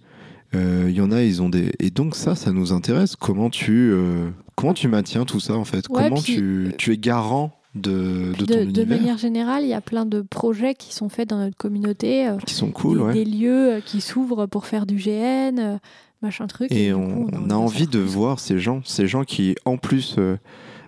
[0.54, 1.72] Euh, Il y en a, ils ont des.
[1.80, 3.16] Et donc, ça, ça nous intéresse.
[3.16, 5.88] Comment tu, euh, comment tu maintiens tout ça, en fait?
[5.90, 9.70] Ouais, Comment puis, tu, tu es garant de, de ton de, de manière générale, il
[9.70, 12.28] y a plein de projets qui sont faits dans notre communauté.
[12.28, 13.14] euh, Qui sont cool, des, ouais.
[13.14, 15.78] des lieux euh, qui s'ouvrent pour faire du GN, euh,
[16.22, 16.72] machin truc.
[16.72, 19.78] Et on, coup, on d'en a envie de voir ces gens, ces gens qui, en
[19.78, 20.38] plus euh,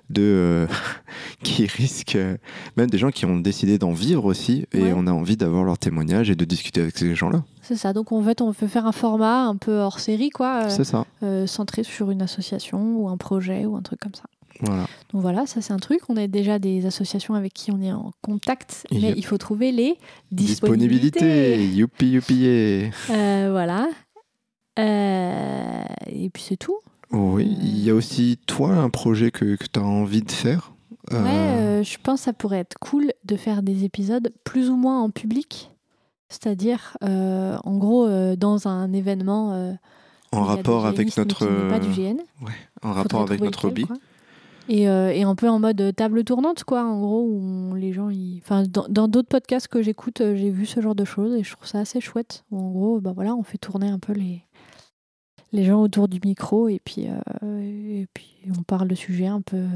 [0.10, 0.22] de.
[0.22, 0.68] euh,
[1.44, 2.16] qui risquent.
[2.16, 2.38] euh,
[2.78, 4.66] même des gens qui ont décidé d'en vivre aussi.
[4.74, 4.94] Et Ouais.
[4.96, 7.44] on a envie d'avoir leurs témoignages et de discuter avec ces gens-là.
[7.62, 7.94] C'est ça.
[7.94, 11.06] Donc en fait, on veut faire un format un peu hors série, quoi, C'est ça.
[11.48, 14.24] centré sur une association ou un projet ou un truc comme ça.
[14.60, 14.86] Voilà.
[15.12, 16.02] Donc voilà, ça c'est un truc.
[16.10, 19.14] On a déjà des associations avec qui on est en contact, mais Yep.
[19.18, 19.96] il faut trouver les
[20.32, 21.20] disponibilités.
[21.20, 21.76] Disponibilité.
[21.76, 22.90] Youpi, youpi, yeah.
[23.10, 23.88] Euh, voilà.
[24.80, 26.78] Euh, et puis c'est tout.
[27.12, 30.74] Oui, il y a aussi toi un projet que, que tu as envie de faire.
[31.12, 34.70] Euh, Ouais, euh, je pense que ça pourrait être cool de faire des épisodes plus
[34.70, 35.70] ou moins en public.
[36.30, 39.54] C'est-à-dire, euh, en gros, euh, dans un événement.
[39.54, 39.74] euh,
[40.32, 42.18] en rapport avec notre, pas du euh, GN.
[42.82, 43.86] en rapport avec notre hobby.
[44.70, 47.92] Et, euh, et un peu en mode table tournante, quoi, en gros, où on- les
[47.94, 48.10] gens.
[48.10, 51.44] ils- Enfin, dans d'autres podcasts que j'écoute, euh, j'ai vu ce genre de choses et
[51.44, 52.46] je trouve ça assez chouette.
[52.50, 54.42] Où en gros, bah voilà, on fait tourner un peu les,
[55.54, 59.42] les gens autour du micro et puis, euh, et puis on parle de sujets un
[59.42, 59.58] peu.
[59.58, 59.68] euh,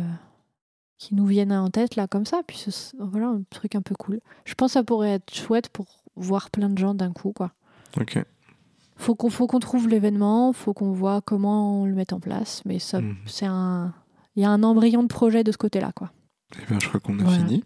[0.99, 2.41] qui nous viennent en tête, là, comme ça.
[2.47, 4.19] Puis ce- voilà, un truc un peu cool.
[4.45, 5.85] Je pense que ça pourrait être chouette pour
[6.15, 7.51] voir plein de gens d'un coup, quoi.
[8.01, 8.17] Ok.
[8.95, 12.63] Faut qu'on faut qu'on trouve l'événement, faut qu'on voit comment on le met en place,
[12.65, 13.15] mais ça Mhm.
[13.27, 13.93] c'est un
[14.35, 16.11] il y a un embryon de projet de ce côté-là quoi.
[16.59, 17.37] Eh bien, je crois qu'on a Voilà.
[17.45, 17.63] fini.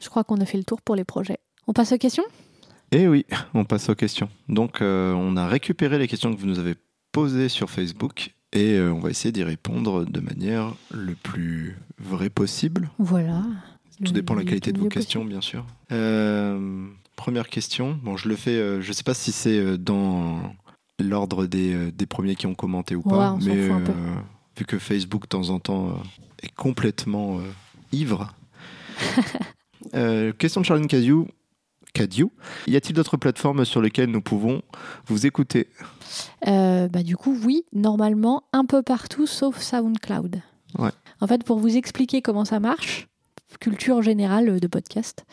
[0.00, 1.38] Je crois qu'on a fait le tour pour les projets.
[1.68, 2.24] On passe aux questions?
[2.90, 4.28] Et oui, on passe aux questions.
[4.48, 6.74] Donc, euh, on a récupéré les questions que vous nous avez
[7.14, 12.28] posées sur Facebook et euh, on va essayer d'y répondre de manière le plus vraie
[12.28, 12.90] possible.
[12.98, 13.44] Voilà.
[14.04, 15.64] Tout dépend de la qualité de vos questions, bien sûr.
[15.92, 17.96] Euh, première question.
[18.02, 18.56] Bon, je le fais.
[18.56, 20.52] euh, je sais pas si c'est dans
[21.00, 23.78] l'ordre des, des premiers qui ont commenté ou Ouais, pas, mais euh,
[24.58, 26.02] vu que Facebook de temps en temps
[26.42, 27.38] est complètement
[27.92, 28.34] ivre.
[30.38, 31.26] Question de Charline Cadieu.
[31.94, 32.28] Cadieu.
[32.66, 34.60] Y a-t-il d'autres plateformes sur lesquelles nous pouvons
[35.06, 35.68] vous écouter?
[36.46, 40.42] Euh, bah, du coup, oui, normalement, un peu partout sauf SoundCloud.
[40.78, 40.90] Ouais.
[41.20, 43.06] En fait, pour vous expliquer comment ça marche,
[43.60, 45.24] culture générale de podcast,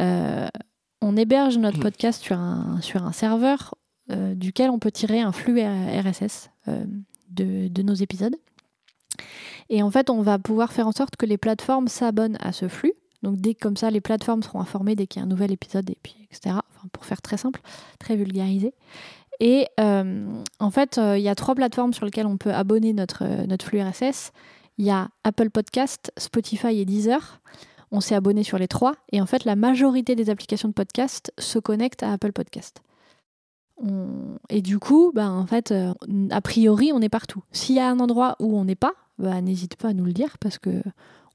[0.00, 0.48] euh,
[1.02, 1.82] on héberge notre Mhm.
[1.82, 3.74] podcast sur un, sur un serveur
[4.10, 6.48] euh, duquel on peut tirer un flux RSS
[7.30, 8.34] de, de nos épisodes.
[9.68, 12.68] Et en fait, on va pouvoir faire en sorte que les plateformes s'abonnent à ce
[12.68, 12.94] flux.
[13.22, 15.50] Donc, dès que comme ça, les plateformes seront informées dès qu'il y a un nouvel
[15.50, 16.56] épisode, et puis, etc.
[16.92, 17.60] Pour faire très simple,
[17.98, 18.74] très vulgarisé.
[19.40, 22.92] Et euh, en fait, euh, il y a trois plateformes sur lesquelles on peut abonner
[22.92, 24.32] notre, euh, flux RSS.
[24.78, 27.40] Il y a Apple Podcast, Spotify et Deezer.
[27.90, 28.94] On s'est abonné sur les trois.
[29.12, 32.82] Et en fait, la majorité des applications de podcast se connectent à Apple Podcast.
[34.50, 35.72] Et du coup, bah, en fait,
[36.30, 37.44] a priori, on est partout.
[37.52, 40.12] S'il y a un endroit où on n'est pas, bah, n'hésite pas à nous le
[40.12, 40.82] dire parce que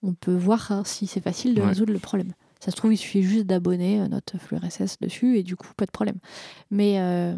[0.04, 1.68] on peut voir hein, si c'est facile de Ouais.
[1.70, 2.34] résoudre le problème.
[2.60, 5.68] Ça se trouve, il suffit juste d'abonner euh, notre flux RSS dessus et du coup,
[5.76, 6.18] pas de problème.
[6.72, 7.36] Mais, euh,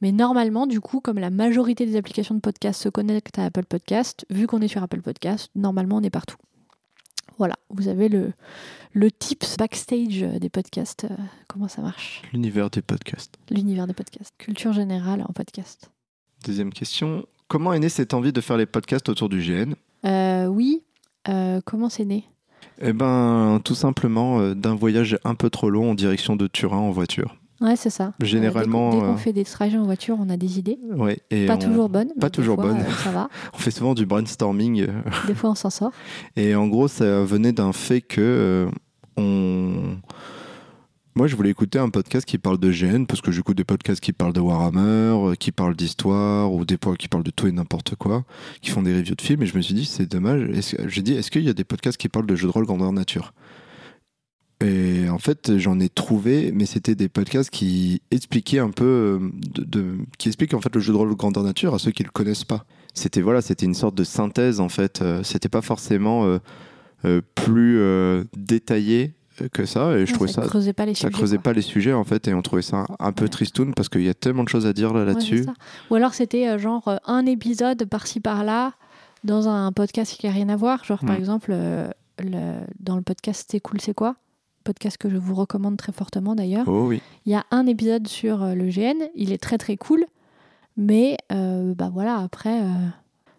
[0.00, 3.64] mais normalement, du coup, comme la majorité des applications de podcast se connectent à Apple
[3.64, 6.36] Podcast, vu qu'on est sur Apple Podcast, normalement, on est partout.
[7.38, 8.32] Voilà, vous avez le,
[8.92, 11.16] le tips backstage des podcasts, euh,
[11.48, 13.34] comment ça marche, L'univers des podcasts.
[13.50, 15.90] l'univers des podcasts, culture générale en podcast.
[16.44, 17.24] Deuxième question.
[17.48, 19.74] Comment est née cette envie de faire les podcasts autour du GN
[20.06, 20.82] Euh, oui,
[21.28, 22.24] euh, comment c'est né?
[22.82, 26.78] Eh ben, tout simplement euh, d'un voyage un peu trop long en direction de Turin
[26.78, 27.36] en voiture.
[27.60, 28.14] Ouais, c'est ça.
[28.22, 30.58] Euh, Généralement, dès qu'on dès qu'on euh, fait des trajets en voiture, on a des
[30.58, 30.78] idées.
[30.96, 32.08] Ouais, et Pas on, toujours bonnes.
[32.18, 32.80] pas toujours fois, bonnes.
[32.80, 33.28] euh, ça va.
[33.54, 34.80] on fait souvent du brainstorming.
[34.82, 34.86] euh,
[35.26, 35.92] Des fois, on s'en sort.
[36.36, 38.70] Et en gros, ça venait d'un fait que euh,
[39.18, 39.98] on.
[41.16, 44.00] Moi, je voulais écouter un podcast qui parle de GN parce que j'écoute des podcasts
[44.00, 47.48] qui parlent de Warhammer, euh, qui parlent d'histoire ou des fois qui parlent de tout
[47.48, 48.24] et n'importe quoi,
[48.62, 49.42] qui font des reviews de films.
[49.42, 50.48] Et je me suis dit, c'est dommage.
[50.86, 52.92] J'ai dit, est-ce qu'il y a des podcasts qui parlent de jeux de rôle grandeur
[52.92, 53.34] nature?
[54.60, 59.18] Et en fait, j'en ai trouvé, mais c'était des podcasts qui expliquaient un peu,
[59.74, 62.10] euh, qui expliquent en fait le jeu de rôle grandeur nature à ceux qui le
[62.10, 62.66] connaissent pas.
[62.94, 65.02] C'était voilà, c'était une sorte de synthèse en fait.
[65.02, 66.38] Euh, c'était pas forcément
[67.34, 67.80] plus
[68.36, 69.14] détaillé
[69.48, 70.48] que ça, et je trouvais ça ça.
[70.48, 71.12] creusait pas les Ça sujets.
[71.12, 71.42] creusait quoi.
[71.44, 73.28] pas les sujets en fait, et on trouvait ça un peu Ouais.
[73.30, 75.52] tristoun parce qu'il y a tellement de choses à dire là c'est ça.
[75.90, 78.72] Ou alors c'était euh, genre euh, un épisode par-ci par-là
[79.24, 80.84] dans un podcast qui n'a rien à voir.
[80.84, 81.20] Genre par Mm.
[81.20, 84.16] exemple euh, le- dans le podcast C'est cool, c'est quoi?
[84.64, 86.68] Podcast que je vous recommande très fortement d'ailleurs.
[86.68, 87.00] oh oui.
[87.26, 90.04] Il y a un épisode sur euh, le GN, il est très très cool,
[90.76, 92.60] mais bah voilà après.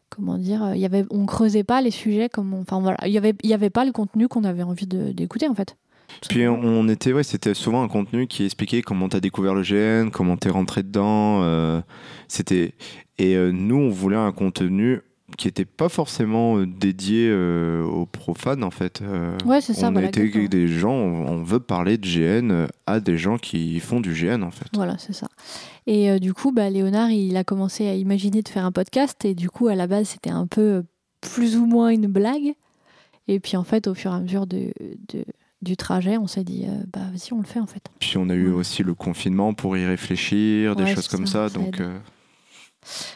[0.10, 3.14] Comment dire, il y avait, on creusait pas les sujets comme, on- enfin voilà, il
[3.14, 5.78] y avait, il y avait pas le contenu qu'on avait envie d'écouter en fait.
[6.30, 10.10] Puis on était, ouais, c'était souvent un contenu qui expliquait comment t'as découvert le GN,
[10.12, 11.42] comment t'es rentré dedans.
[11.44, 11.82] euh,
[12.28, 12.74] c'était
[13.18, 15.02] et euh, nous on voulait un contenu
[15.38, 19.02] qui était pas forcément euh, dédié euh, aux profanes en fait.
[19.02, 23.00] Euh, Ouais, c'est ça, On voilà, était des gens, on veut parler de GN à
[23.00, 24.66] des gens qui font du GN en fait.
[24.74, 25.28] Voilà, c'est ça.
[25.88, 29.24] Et euh, du coup, bah, Léonard, il a commencé à imaginer de faire un podcast.
[29.26, 30.84] Et du coup, à la base, c'était un peu
[31.22, 32.54] plus ou moins une blague.
[33.28, 34.74] Et puis, en fait, au fur et à mesure de,
[35.14, 35.26] de-
[35.62, 37.84] du trajet, on s'est dit, euh, bah, vas-y, on le fait, en fait.
[38.00, 38.54] Puis on a eu Ouais.
[38.56, 41.98] aussi le confinement pour y réfléchir, des Ouais, choses comme ça, donc euh,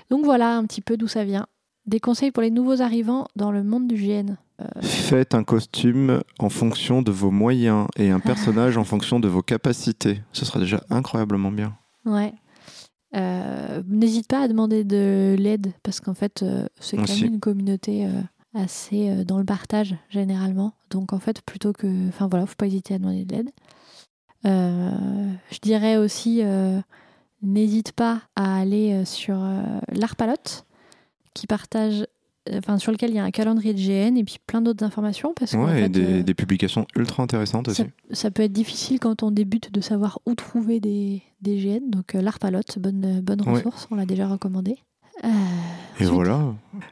[0.09, 1.47] Donc, voilà un petit peu d'où ça vient.
[1.87, 4.35] Des conseils pour les nouveaux arrivants dans le monde du GN.
[4.81, 9.41] Faites un costume en fonction de vos moyens et un personnage en fonction de vos
[9.41, 10.21] capacités.
[10.31, 11.75] Ce sera déjà incroyablement bien.
[12.05, 12.33] Ouais.
[13.15, 17.39] Euh, N'hésite pas à demander de l'aide parce qu'en fait, euh, c'est quand même une
[17.39, 18.09] communauté euh,
[18.55, 20.73] assez euh, dans le partage généralement.
[20.89, 22.07] Donc en fait, plutôt que.
[22.09, 23.49] Enfin voilà, faut pas hésiter à demander de l'aide.
[24.45, 24.91] Euh,
[25.51, 26.79] je dirais aussi, euh,
[27.41, 30.65] n'hésite pas à aller sur euh, l'Arpalote
[31.33, 32.05] qui partage.
[32.53, 35.33] Enfin, sur lequel il y a un calendrier de GN et puis plein d'autres informations
[35.35, 37.85] parce Ouais, fait, des, des publications ultra intéressantes aussi.
[38.11, 41.89] ça, peut être difficile quand on débute de savoir où trouver des, des GN.
[41.89, 43.53] Donc l'Arpalote, bonne, bonne Ouais.
[43.53, 44.77] ressource, on l'a déjà recommandé.
[45.25, 45.29] Euh,
[45.99, 46.39] Et voilà.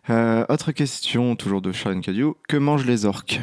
[0.09, 2.33] Euh, autre question, toujours de Sharon Cadieu.
[2.47, 3.41] Que mangent les orques?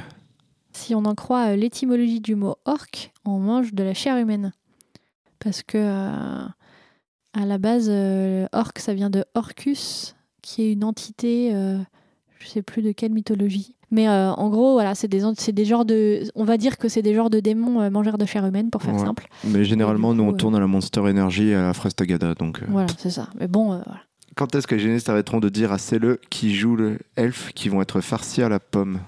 [0.73, 4.53] Si on en croit euh, l'étymologie du mot orc, on mange de la chair humaine.
[5.39, 6.45] Parce que euh,
[7.35, 11.79] à la base, euh, orc, ça vient de Orcus, qui est une entité, euh,
[12.39, 13.75] je sais plus de quelle mythologie.
[13.93, 15.23] Mais euh, en gros, voilà, c'est des,
[15.53, 16.23] des genres de.
[16.37, 18.83] On va dire que c'est des genres de démons euh, mangeurs de chair humaine, pour
[18.83, 19.01] faire Ouais.
[19.01, 19.27] simple.
[19.45, 22.35] Mais généralement, nous, on euh, tourne à la Monster Energy et à la Frestagada.
[22.35, 23.29] Donc, euh, Voilà, c'est ça.
[23.39, 24.01] Mais bon, euh, voilà.
[24.41, 27.69] Quand est-ce que les génistes arrêteront de dire à le qui jouent le elfe qui
[27.69, 29.01] vont être farcis à la pomme?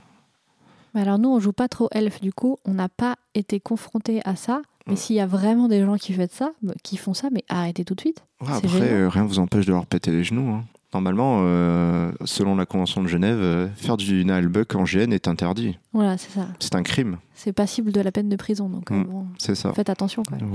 [0.94, 4.20] Mais alors nous, on joue pas trop elfe, du coup, on n'a pas été confronté
[4.26, 4.60] à ça.
[4.86, 4.96] Mais Mm.
[4.96, 6.50] s'il y a vraiment des gens qui font ça,
[6.82, 8.22] qui font ça, mais arrêtez tout de suite.
[8.42, 10.50] Ouais, Après, euh, rien ne vous empêche de leur péter les genoux.
[10.52, 10.64] hein.
[10.92, 15.78] Normalement, euh, selon la Convention de Genève, euh, faire du Nailbuck en GN est interdit.
[15.94, 16.46] Voilà, c'est ça.
[16.58, 19.04] C'est un crime, C'est passible de la peine de prison, donc Mm.
[19.04, 19.72] bon, c'est ça.
[19.72, 20.50] faites attention quand même.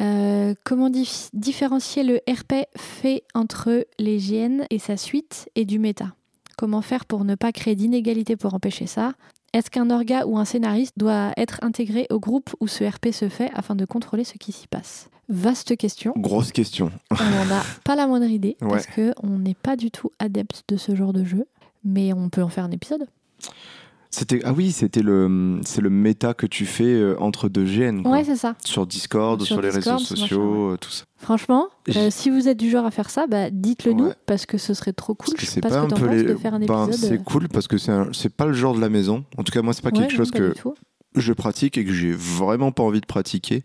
[0.00, 5.78] Euh, comment dif- différencier le RP fait entre les GN et sa suite et du
[5.78, 6.14] méta?
[6.56, 9.12] Comment faire pour ne pas créer d'inégalité pour empêcher ça?
[9.52, 13.28] Est-ce qu'un orga ou un scénariste doit être intégré au groupe où ce RP se
[13.28, 15.10] fait afin de contrôler ce qui s'y passe?
[15.28, 16.14] Vaste question.
[16.16, 16.90] Grosse question.
[17.10, 18.68] On n'en a pas la moindre idée Ouais.
[18.70, 21.46] parce qu'on n'est pas du tout adepte de ce genre de jeu.
[21.84, 23.06] Mais on peut en faire un épisode.
[24.14, 28.02] C'était ah oui, c'était le c'est le méta que tu fais euh, entre deux GN
[28.02, 28.12] quoi.
[28.12, 28.54] Ouais, c'est ça.
[28.62, 31.04] sur Discord Sur sur les Discord, réseaux sociaux, euh, tout ça.
[31.16, 34.58] Franchement, euh, si vous êtes du genre à faire ça, bah, dites-le nous parce que
[34.58, 35.32] ce serait trop cool.
[35.34, 37.08] Parce que c'est pas, un peu les de faire un ben, épisode.
[37.08, 39.24] c'est cool parce que c'est un- c'est pas le genre de la maison.
[39.38, 40.52] En tout cas, moi c'est pas Ouais, quelque chose que
[41.16, 43.64] je pratique et que j'ai vraiment pas envie de pratiquer.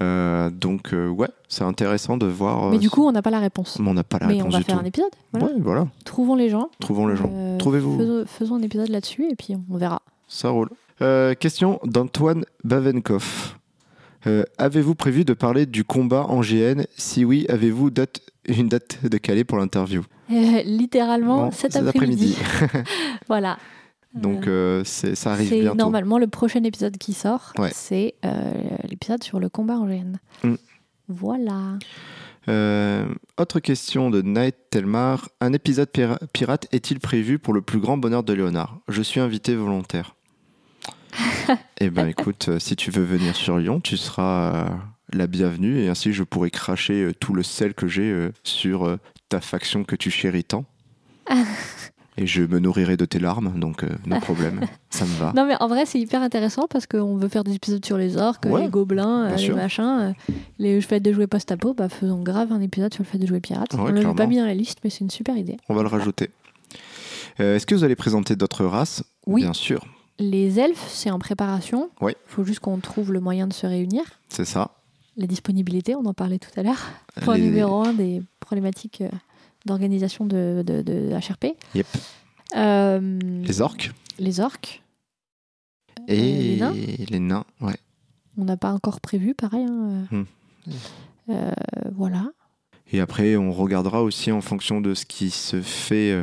[0.00, 2.70] Euh, donc euh, ouais, c'est intéressant de voir.
[2.70, 3.78] Mais euh, du coup, on n'a pas la réponse.
[3.78, 4.82] mais on n'a pas la Mais on réponse va du faire tout.
[4.82, 5.10] un épisode.
[5.32, 5.46] Voilà.
[5.46, 5.86] Ouais, voilà.
[6.04, 6.70] Trouvons les gens.
[6.80, 7.30] Trouvons les gens.
[7.32, 7.98] Euh, Trouvez-vous.
[7.98, 10.00] Faisons, faisons un épisode là-dessus et puis on verra.
[10.28, 10.70] Ça roule.
[11.02, 13.56] Euh, question d'Antoine Bavenkov.
[14.26, 19.04] Euh, avez-vous prévu de parler du combat en GN Si oui, avez-vous date, une date
[19.04, 20.02] de calé pour l'interview?
[20.30, 22.36] Euh, littéralement Bon, cet cet après-midi.
[23.28, 23.58] voilà.
[24.14, 25.76] Donc Euh, euh, ça arrive c'est bientôt.
[25.76, 27.52] normalement le prochain épisode qui sort.
[27.58, 27.70] Ouais.
[27.74, 28.52] C'est euh,
[28.88, 30.16] l'épisode sur le combat en GN.
[30.44, 30.54] Mm.
[31.08, 31.78] Voilà.
[32.48, 33.06] Euh,
[33.38, 35.28] autre question de Night Telmar.
[35.40, 38.78] Un épisode pira- pirate est-il prévu pour le plus grand bonheur de Léonard?
[38.88, 40.14] Je suis invité volontaire.
[41.80, 44.70] eh ben écoute, si tu veux venir sur Lyon, tu seras
[45.12, 48.96] la bienvenue et ainsi je pourrai cracher tout le sel que j'ai sur
[49.28, 50.64] ta faction que tu chéris tant.
[52.16, 55.32] et je me nourrirai de tes larmes, donc euh, no problème, ça me va.
[55.34, 58.16] Non mais en vrai c'est hyper intéressant parce qu'on veut faire des épisodes sur les
[58.16, 59.82] orques, Ouais, les gobelins, euh, les machins,
[60.30, 63.18] euh, les le fait de jouer post-apo, bah faisons grave un épisode sur le fait
[63.18, 63.72] de jouer pirate.
[63.74, 64.14] Ouais, On clairement.
[64.14, 65.56] pas mis dans la liste mais c'est une super idée.
[65.68, 66.30] On va le rajouter.
[67.40, 69.02] Euh, Est-ce que vous allez présenter d'autres races?
[69.26, 69.84] Oui, Bien sûr,
[70.18, 71.88] les elfes c'est en préparation.
[72.00, 72.16] Ouais.
[72.26, 74.02] Faut juste qu'on trouve le moyen de se réunir.
[74.28, 74.72] c'est ça.
[75.18, 76.88] La disponibilité, on en parlait tout à l'heure.
[77.22, 79.08] Point Les- numéro un des problématiques euh,
[79.66, 81.56] d'organisation de, de, de HRP.
[81.74, 81.86] Yep.
[82.56, 84.82] Euh, Les orques les orques.
[86.06, 86.72] et Euh, les nains
[87.10, 87.76] les nains, ouais.
[88.36, 89.64] On n'a pas encore prévu, pareil.
[89.68, 90.24] hein, euh,
[91.28, 91.50] Hmm.
[91.94, 92.30] voilà.
[92.92, 96.14] Et après, on regardera aussi en fonction de ce qui se fait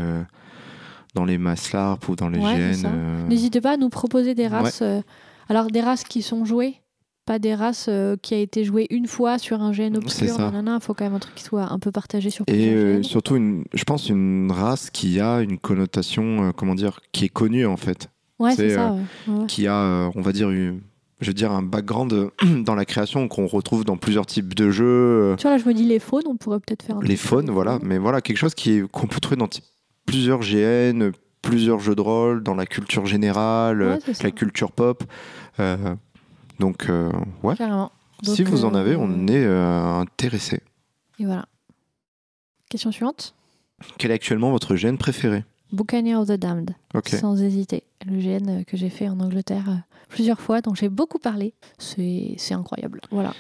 [1.16, 2.84] dans les masses LARP ou dans les Ouais, GN.
[2.86, 4.50] euh, N'hésitez pas à nous proposer des Ouais.
[4.50, 4.82] races.
[4.84, 5.02] euh,
[5.50, 6.76] alors, des races qui sont jouées,
[7.30, 10.26] pas des races euh, qui a été jouées une fois sur un C'est obscur.
[10.26, 13.04] Il faut quand même un truc qui soit un peu partagé sur Et plusieurs euh,
[13.04, 17.30] surtout, une, je pense, une race qui a une connotation, euh, comment dire, qui est
[17.30, 18.10] connue en fait.
[18.40, 18.94] Ouais, c'est, ça.
[19.28, 19.32] ouais.
[19.34, 19.46] Ouais.
[19.46, 20.82] Qui a, on va dire, une-
[21.22, 22.32] je veux dire, un background
[22.66, 25.36] dans la création qu'on retrouve dans plusieurs types de jeux.
[25.38, 27.52] Tu vois, là, je me dis les faunes, on pourrait peut-être faire un les faunes,
[27.52, 27.78] voilà.
[27.84, 29.50] Mais voilà, quelque chose qu'on peut trouver dans
[30.08, 31.12] plusieurs GN,
[31.44, 35.04] plusieurs jeux de rôle, dans la culture générale, Ouais, la culture pop.
[35.60, 35.94] Euh,
[36.60, 37.12] donc, euh,
[37.44, 37.56] ouais.
[37.56, 37.92] Carrément.
[38.24, 40.62] si vous en euh, avez, on est euh, intéressé.
[41.20, 41.46] Et voilà.
[42.70, 43.34] Question suivante.
[43.98, 45.44] Quel est actuellement votre GN préféré?
[45.72, 46.76] Buccaneer of the Damned.
[46.94, 47.10] Ok.
[47.10, 47.84] Sans hésiter.
[48.06, 51.54] Le GN que j'ai fait en Angleterre plusieurs fois, dont j'ai beaucoup parlé.
[51.78, 53.02] C'est c'est incroyable.
[53.12, 53.34] Voilà.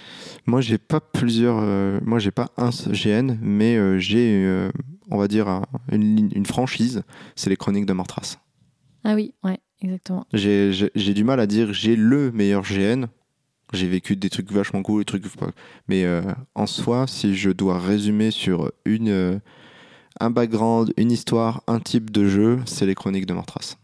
[0.45, 1.57] Moi, j'ai pas plusieurs.
[1.59, 4.71] euh, moi, j'ai pas un GN, mais euh, j'ai, euh,
[5.09, 7.01] on va dire, un- une, franchise,
[7.35, 8.37] c'est les chroniques de Martras.
[9.03, 10.25] Ah oui, ouais, exactement.
[10.33, 13.05] J'ai du mal à dire j'ai le meilleur GN.
[13.71, 15.25] J'ai vécu des trucs vachement cool, des trucs.
[15.87, 16.23] Mais euh,
[16.55, 19.39] en soi, si je dois résumer sur une, euh,
[20.19, 23.75] un background, une histoire, un type de jeu, c'est les chroniques de Martras.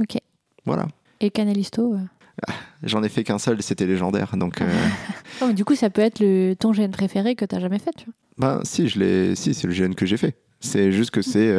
[0.00, 0.18] Ok.
[0.64, 0.88] Voilà.
[1.20, 1.98] Et Canalisto euh.
[2.82, 4.36] J'en ai fait qu'un seul et c'était légendaire.
[4.36, 4.66] Donc, euh,
[5.46, 8.06] mais du coup, ça peut être le, ton GN préféré que tu jamais fait, tu
[8.06, 8.14] vois.
[8.38, 10.36] ben, si, je si c'est le GN que j'ai fait.
[10.58, 11.52] C'est juste que c'est.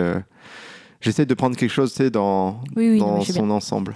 [1.03, 3.95] Euh, J'essaie de prendre quelque chose tu sais, dans, Oui, dans son ensemble.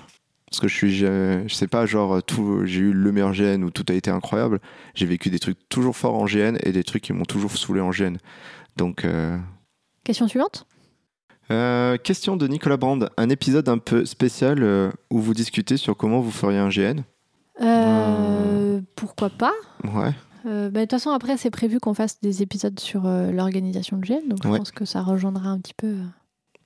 [0.50, 3.64] Parce que je suis, je, je sais pas, genre, tout, j'ai eu le meilleur GN
[3.64, 4.60] où tout a été incroyable.
[4.96, 7.82] J'ai vécu des trucs toujours forts en GN et des trucs qui m'ont toujours saoulé
[7.82, 8.16] en GN.
[8.78, 9.38] Donc, euh,
[10.06, 10.66] Question suivante?
[11.52, 13.10] euh, question de Nicolas Brand.
[13.18, 17.02] Un épisode un peu spécial euh, où vous discutez sur comment vous feriez un GN.
[17.62, 19.54] Euh, Pourquoi pas?
[19.84, 20.12] Ouais.
[20.46, 23.98] Euh, bah, De toute façon, après, c'est prévu qu'on fasse des épisodes sur euh, l'organisation
[23.98, 25.96] de GN, donc je pense que ça rejoindra un petit peu.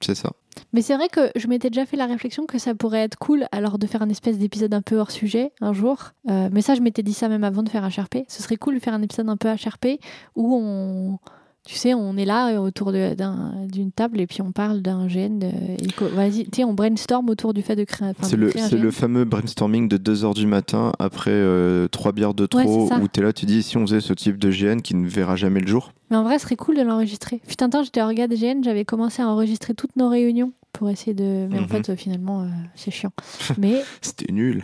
[0.02, 0.14] Euh.
[0.14, 0.32] C'est ça.
[0.74, 3.46] Mais c'est vrai que je m'étais déjà fait la réflexion que ça pourrait être cool
[3.52, 6.12] alors de faire un espèce d'épisode un peu hors sujet un jour.
[6.30, 8.26] Euh, mais ça, je m'étais dit ça même avant de faire HRP.
[8.28, 10.00] Ce serait cool de faire un épisode un peu HRP
[10.36, 11.20] où on.
[11.64, 15.78] Tu sais, on est là euh, autour d'une table et puis on parle d'un et
[15.96, 19.88] co- Vas-y, tu sais, on brainstorm autour du fait de créer, C'est le, fameux brainstorming
[19.88, 23.46] de 2h du matin après euh, trois bières de trop où tu es là, tu
[23.46, 25.94] dis si on faisait ce type de GN qui ne verra jamais le jour.
[26.12, 27.42] Mais en vrai, ce serait cool de l'enregistrer.
[27.48, 31.48] Putain, temps, j'étais orga GN, j'avais commencé à enregistrer toutes nos réunions pour essayer de.
[31.50, 31.68] Mais en Mhm.
[31.70, 33.12] fait, euh, finalement, euh, c'est chiant.
[33.58, 34.64] Mais C'était nul.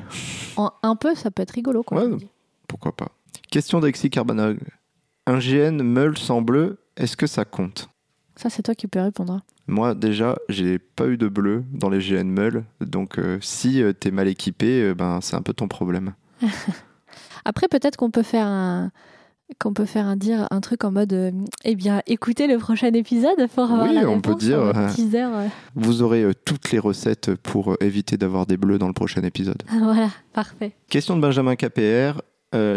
[0.57, 2.03] en, un peu, ça peut être rigolo, quoi.
[2.05, 2.17] Ouais.
[2.67, 3.07] Pourquoi pas
[3.49, 4.59] Question d'Alexis Carbanog.
[5.25, 7.89] Un GN meule sans bleu, est-ce que ça compte?
[8.35, 9.33] Ça, c'est toi qui peux répondre.
[9.33, 9.41] hein.
[9.67, 14.11] Moi, déjà, j'ai pas eu de bleu dans les GN meule, donc euh, si t'es
[14.11, 16.13] mal équipé, ben c'est un peu ton problème.
[17.45, 18.91] Après, peut-être qu'on peut faire un
[19.59, 21.31] qu'on peut faire un dire un truc en mode euh,
[21.63, 25.25] eh bien écoutez le prochain épisode pour avoir Oui, la on peut dire, euh, teaser.
[25.75, 29.63] Vous aurez euh, toutes les recettes pour éviter d'avoir des bleus dans le prochain épisode.
[29.79, 32.21] voilà parfait Question de Benjamin KPR.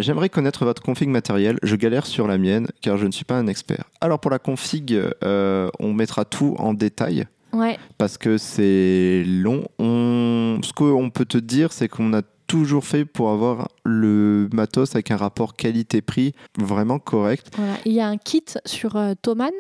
[0.01, 1.59] J'aimerais connaître votre config matériel.
[1.63, 3.85] Je galère sur la mienne car je ne suis pas un expert.
[4.03, 9.65] Alors pour la config, on mettra tout en détail ouais parce que c'est long.
[9.79, 10.61] On...
[10.63, 15.11] Ce qu'on peut te dire, c'est qu'on a toujours fait pour avoir le matos avec
[15.11, 17.47] un rapport qualité-prix vraiment correct.
[17.57, 19.53] voilà il y a un kit sur euh, Thomann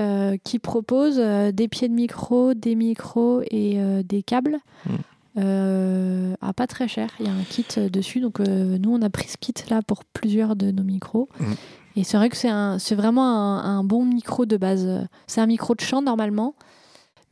[0.00, 4.94] euh, qui propose euh, des pieds de micro des micros et euh, des câbles Mm.
[5.38, 9.10] euh, à pas très cher il y a un kit dessus donc nous on a
[9.10, 11.52] pris ce kit là pour plusieurs de nos micros Mm.
[11.98, 14.86] Et c'est vrai que c'est vraiment un, un bon micro de base.
[15.26, 16.54] C'est un micro de chant normalement.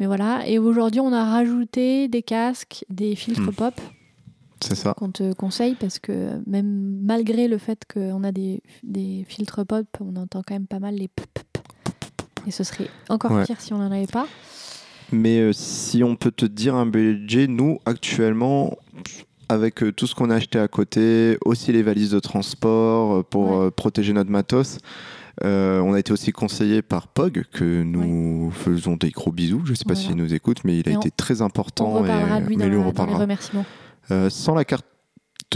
[0.01, 0.49] Mais voilà.
[0.49, 3.53] Et aujourd'hui, on a rajouté des casques, des filtres Mm.
[3.53, 3.75] pop
[4.75, 4.95] ça.
[4.95, 9.87] qu'on te conseille parce que même malgré le fait qu'on a des, des filtres pop,
[10.01, 11.61] on entend quand même pas mal les p- p- p-
[12.47, 13.45] Et ce serait encore Ouais.
[13.45, 14.27] pire si on n'en avait pas.
[15.13, 18.77] Mais euh, si on peut te dire un budget, nous actuellement,
[19.49, 23.23] avec euh, tout ce qu'on a acheté à côté, aussi les valises de transport euh,
[23.23, 23.71] pour Ouais.
[23.71, 24.79] protéger notre matos,
[25.45, 29.63] euh, on a été aussi conseillé par Pog, que nous faisons des gros bisous.
[29.65, 30.09] Je ne sais pas Voilà.
[30.09, 31.93] s'il nous écoute, mais il a Et été très important.
[31.97, 33.65] On et- de lui mais dans, lui, on les remerciements.
[34.11, 34.85] Euh, sans la carte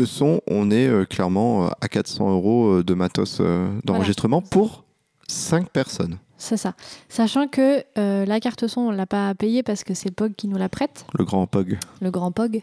[0.04, 3.40] son, on est euh, clairement euh, à 400 euros de matos
[3.84, 4.84] d'enregistrement pour
[5.26, 6.18] 5 personnes.
[6.36, 6.74] C'est ça.
[7.08, 10.46] Sachant que euh, la carte son, on l'a pas payée parce que c'est Pog qui
[10.46, 11.04] nous la prête.
[11.18, 11.78] Le grand Pog.
[12.00, 12.62] le grand POG.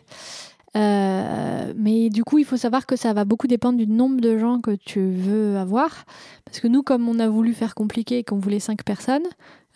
[0.77, 4.37] Euh, mais du coup, il faut savoir que ça va beaucoup dépendre du nombre de
[4.37, 6.05] gens que tu veux avoir.
[6.45, 9.23] Parce que nous, comme on a voulu faire compliqué et qu'on voulait 5 personnes,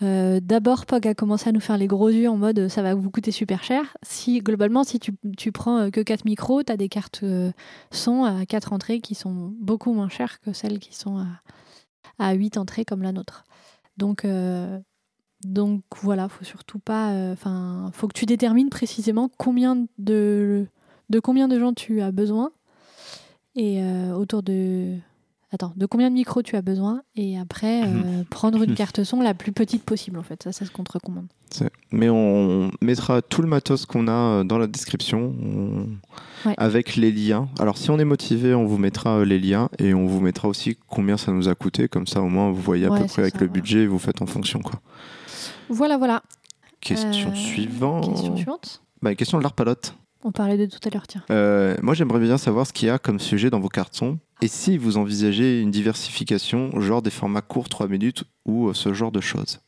[0.01, 2.95] euh, d'abord Pog a commencé à nous faire les gros yeux en mode ça va
[2.95, 3.97] vous coûter super cher.
[4.01, 7.51] Si globalement, si tu, prends euh, que 4 micros, tu as des cartes euh,
[7.91, 11.27] son à 4 entrées qui sont beaucoup moins chères que celles qui sont à,
[12.17, 13.43] à 8 entrées comme la nôtre.
[13.97, 14.25] Donc,
[16.01, 17.11] voilà, faut surtout pas.
[17.33, 20.67] Enfin, faut que tu détermines précisément combien de,
[21.09, 22.51] de combien de gens tu as besoin
[23.55, 23.83] et
[24.13, 24.97] autour de.
[25.51, 29.19] Attends, de combien de micros tu as besoin et après euh, prendre une carte son
[29.19, 30.43] la plus petite possible en fait.
[30.43, 31.25] Ça, c'est ce qu'on te recommande.
[31.91, 35.87] Mais on mettra tout le matos qu'on a euh, dans la description on-
[36.45, 36.53] Ouais.
[36.57, 37.49] avec les liens.
[37.59, 40.47] Alors si on est motivé, on vous mettra euh, les liens et on vous mettra
[40.47, 41.87] aussi combien ça nous a coûté.
[41.89, 43.87] Comme ça, au moins, vous voyez à Ouais, peu près avec ça, le budget et
[43.87, 44.59] vous faites en fonction.
[44.61, 44.79] Quoi.
[45.69, 46.21] Voilà, voilà.
[46.79, 48.07] Question Euh, suivante.
[48.09, 48.81] Question suivante.
[49.01, 49.95] Bah, question de l'Arpalote.
[50.23, 51.23] On parlait de tout à l'heure, tiens.
[51.31, 54.47] Euh, moi, j'aimerais bien savoir ce qu'il y a comme sujet dans vos cartons et
[54.47, 59.11] si vous envisagez une diversification, genre des formats courts, 3 minutes ou euh, ce genre
[59.11, 59.59] de choses.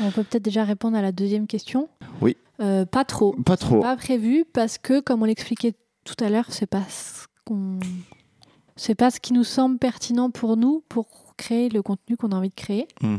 [0.00, 1.88] On peut peut-être déjà répondre à la deuxième question.
[2.20, 2.36] Oui.
[2.60, 3.32] Euh, pas trop.
[3.44, 3.80] Pas trop.
[3.80, 5.74] Pas prévu parce que, comme on l'expliquait
[6.04, 7.80] tout à l'heure, c'est pas ce qu'on,
[8.76, 12.36] c'est pas ce qui nous semble pertinent pour nous pour créer le contenu qu'on a
[12.36, 12.86] envie de créer.
[13.02, 13.18] Mhm.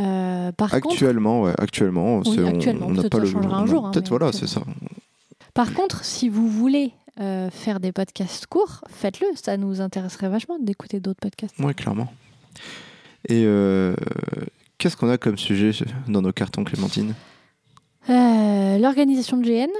[0.00, 3.26] Euh, par contre, Actuellement, ouais, actuellement, Oui, actuellement, on n'a pas le.
[3.26, 4.62] changera un jour, hein, Peut-être voilà, c'est ça.
[5.58, 9.26] Par contre, si vous voulez euh, faire des podcasts courts, faites-le.
[9.34, 11.58] Ça nous intéresserait vachement d'écouter d'autres podcasts.
[11.58, 12.12] Ouais, clairement.
[13.28, 13.96] Et euh,
[14.78, 15.72] qu'est-ce qu'on a comme sujet
[16.06, 17.12] dans nos cartons, Clémentine?
[18.08, 19.72] Euh, L'organisation de GN,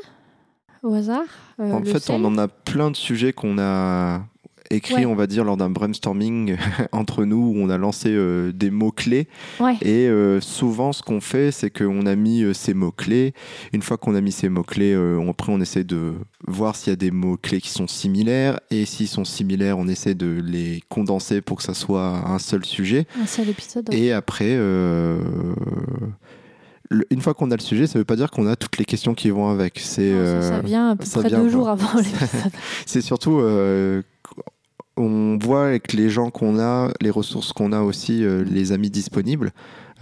[0.82, 1.22] au hasard.
[1.60, 2.16] En fait, sel.
[2.16, 4.26] on en a plein de sujets qu'on a
[4.70, 5.06] Ouais.
[5.06, 6.56] on va dire, lors d'un brainstorming
[6.92, 9.28] entre nous, où on a lancé euh, des mots-clés.
[9.60, 9.76] Ouais.
[9.82, 13.32] Et euh, souvent, ce qu'on fait, c'est qu'on a mis euh, ces mots-clés.
[13.72, 16.14] Une fois qu'on a mis ces mots-clés, on- après, on essaie de
[16.46, 18.60] voir s'il y a des mots-clés qui sont similaires.
[18.70, 22.64] Et s'ils sont similaires, on essaie de les condenser pour que ça soit un seul
[22.64, 23.06] sujet.
[23.22, 23.88] Un seul épisode.
[23.92, 24.54] Et après,
[27.10, 28.84] une fois qu'on a le sujet, ça ne veut pas dire qu'on a toutes les
[28.86, 29.78] questions qui vont avec.
[29.78, 32.52] C'est ça, ça vient à peu près deux jours avant l'épisode.
[32.86, 34.02] c'est surtout, euh,
[34.98, 38.90] on voit avec les gens qu'on a, les ressources qu'on a aussi, euh, les amis
[38.90, 39.52] disponibles.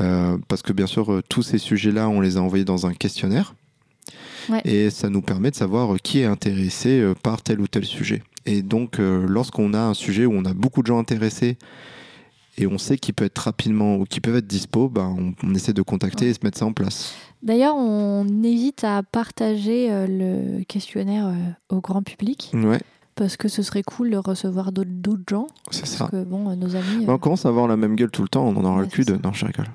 [0.00, 2.94] Euh, parce que bien sûr, euh, tous ces sujets-là, on les a envoyés dans un
[2.94, 3.54] questionnaire.
[4.48, 4.60] Ouais.
[4.64, 8.22] Et ça nous permet de savoir qui est intéressé par tel ou tel sujet.
[8.44, 11.58] Et donc, lorsqu'on a un sujet où on a beaucoup de gens intéressés
[12.56, 15.52] et on sait qu'ils peuvent être rapidement ou qu'ils peuvent être dispo, bah, on, on
[15.52, 17.12] essaie de contacter et se mettre ça en place.
[17.42, 21.34] D'ailleurs, on évite à partager le questionnaire
[21.68, 22.80] au grand public Ouais,
[23.16, 25.48] parce que ce serait cool de recevoir d'autres gens.
[25.72, 26.06] c'est Parce ça.
[26.08, 27.02] que bon, euh, nos amis.
[27.02, 28.76] euh, Bah, on commence à avoir la même gueule tout le temps, on en aura
[28.76, 29.18] Ouais, le cul de.
[29.24, 29.66] Non, je rigole.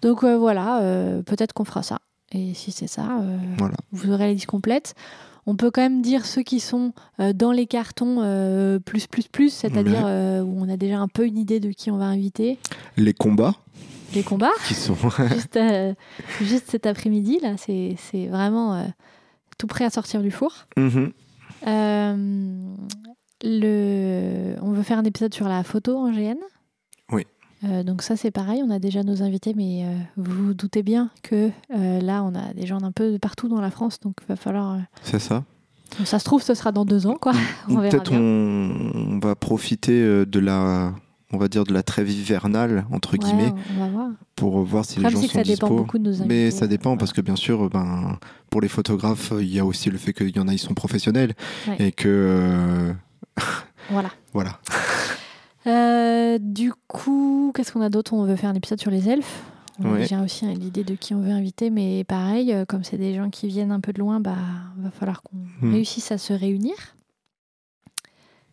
[0.00, 1.98] Donc euh, voilà, euh, peut-être qu'on fera ça.
[2.32, 3.74] Et si c'est ça, euh, Voilà.
[3.92, 4.94] vous aurez la liste complète.
[5.46, 9.26] On peut quand même dire ceux qui sont euh, dans les cartons euh, plus plus
[9.28, 12.04] plus, c'est-à-dire euh, où on a déjà un peu une idée de qui on va
[12.04, 12.58] inviter.
[12.98, 13.54] Les combats
[14.14, 14.94] Les combats, qui sont.
[15.32, 15.94] juste, euh,
[16.42, 18.84] juste cet après-midi là, c'est c'est vraiment euh,
[19.56, 20.66] tout prêt à sortir du four.
[20.76, 20.90] Mhm.
[20.96, 21.08] Euh,
[23.42, 24.54] le...
[24.62, 26.36] On veut faire un épisode sur la photo en GN.
[27.12, 27.26] Oui.
[27.64, 30.82] Euh, donc ça c'est pareil, on a déjà nos invités, mais euh, vous vous doutez
[30.84, 34.14] bien que euh, là on a des gens d'un peu partout dans la France, donc
[34.22, 34.74] il va falloir...
[34.74, 35.42] euh, C'est ça.
[36.04, 37.32] Ça se trouve ce sera dans deux ans, quoi.
[37.66, 40.92] Peut-être on, on va profiter euh, de la,
[41.32, 44.08] on va dire de la trêve hivernale entre Ouais, guillemets on va voir.
[44.36, 46.26] pour voir si Le les gens que sont ça dépend beaucoup de nos invités.
[46.28, 48.18] Mais ça dépend parce que bien sûr, ben
[48.50, 50.74] pour les photographes, il y a aussi le fait qu'il y en a ils sont
[50.74, 51.34] professionnels
[51.66, 51.76] Ouais.
[51.78, 52.92] et que euh,
[53.90, 54.10] Voilà.
[54.32, 54.58] voilà.
[55.66, 58.12] Euh, du coup, qu'est-ce qu'on a d'autre?
[58.14, 59.42] On veut faire un épisode sur les elfes.
[59.80, 59.98] Ouais.
[60.00, 63.14] déjà aussi hein, l'idée de qui on veut inviter, mais pareil, euh, comme c'est des
[63.14, 64.34] gens qui viennent un peu de loin, bah
[64.78, 65.72] va falloir qu'on Hmm.
[65.72, 66.74] réussisse à se réunir.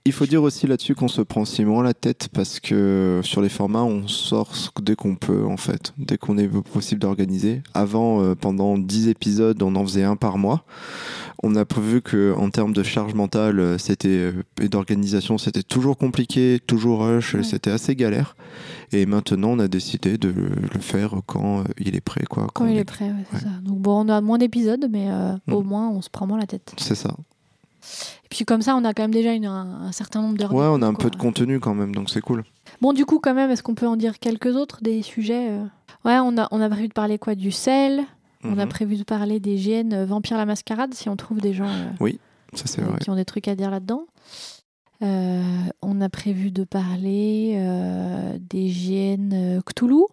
[0.08, 3.42] Il faut dire aussi là-dessus qu'on se prend si moins la tête parce que sur
[3.42, 7.64] les formats, on sort dès qu'on peut en fait, dès qu'on est possible d'organiser.
[7.74, 10.64] Avant, euh, pendant 10 épisodes, on en faisait un par mois.
[11.42, 15.64] On a prévu que en termes de charge mentale, euh, c'était euh, et d'organisation, c'était
[15.64, 17.44] toujours compliqué, toujours rush, Ouais.
[17.44, 18.36] c'était assez galère.
[18.92, 22.46] Et maintenant, on a décidé de le faire quand il est prêt, quoi.
[22.54, 23.50] Quand il est- est prêt, ouais, c'est ça.
[23.64, 25.54] Donc bon, on a moins d'épisodes, mais euh, Mm.
[25.54, 26.74] au moins on se prend moins la tête.
[26.78, 27.16] C'est ça.
[28.36, 30.54] Et puis comme ça, on a quand même déjà une- un, un certain nombre d'heures.
[30.54, 32.44] Ouais, on a un peu de contenu quand même, donc c'est cool.
[32.82, 35.64] Bon, du coup, quand même, est-ce qu'on peut en dire quelques autres des sujets euh?
[36.04, 37.36] Ouais, on a, on a prévu de parler quoi?
[37.36, 38.02] Du sel.
[38.44, 38.70] On a Mhm.
[38.70, 42.10] prévu de parler des GN euh, Vampire la Mascarade, si on trouve des gens euh,
[42.54, 43.00] Ça c'est vrai.
[43.00, 44.04] qui ont des trucs à dire là-dedans.
[45.02, 45.42] Euh,
[45.82, 50.04] on a prévu de parler euh, des GN Cthulhu,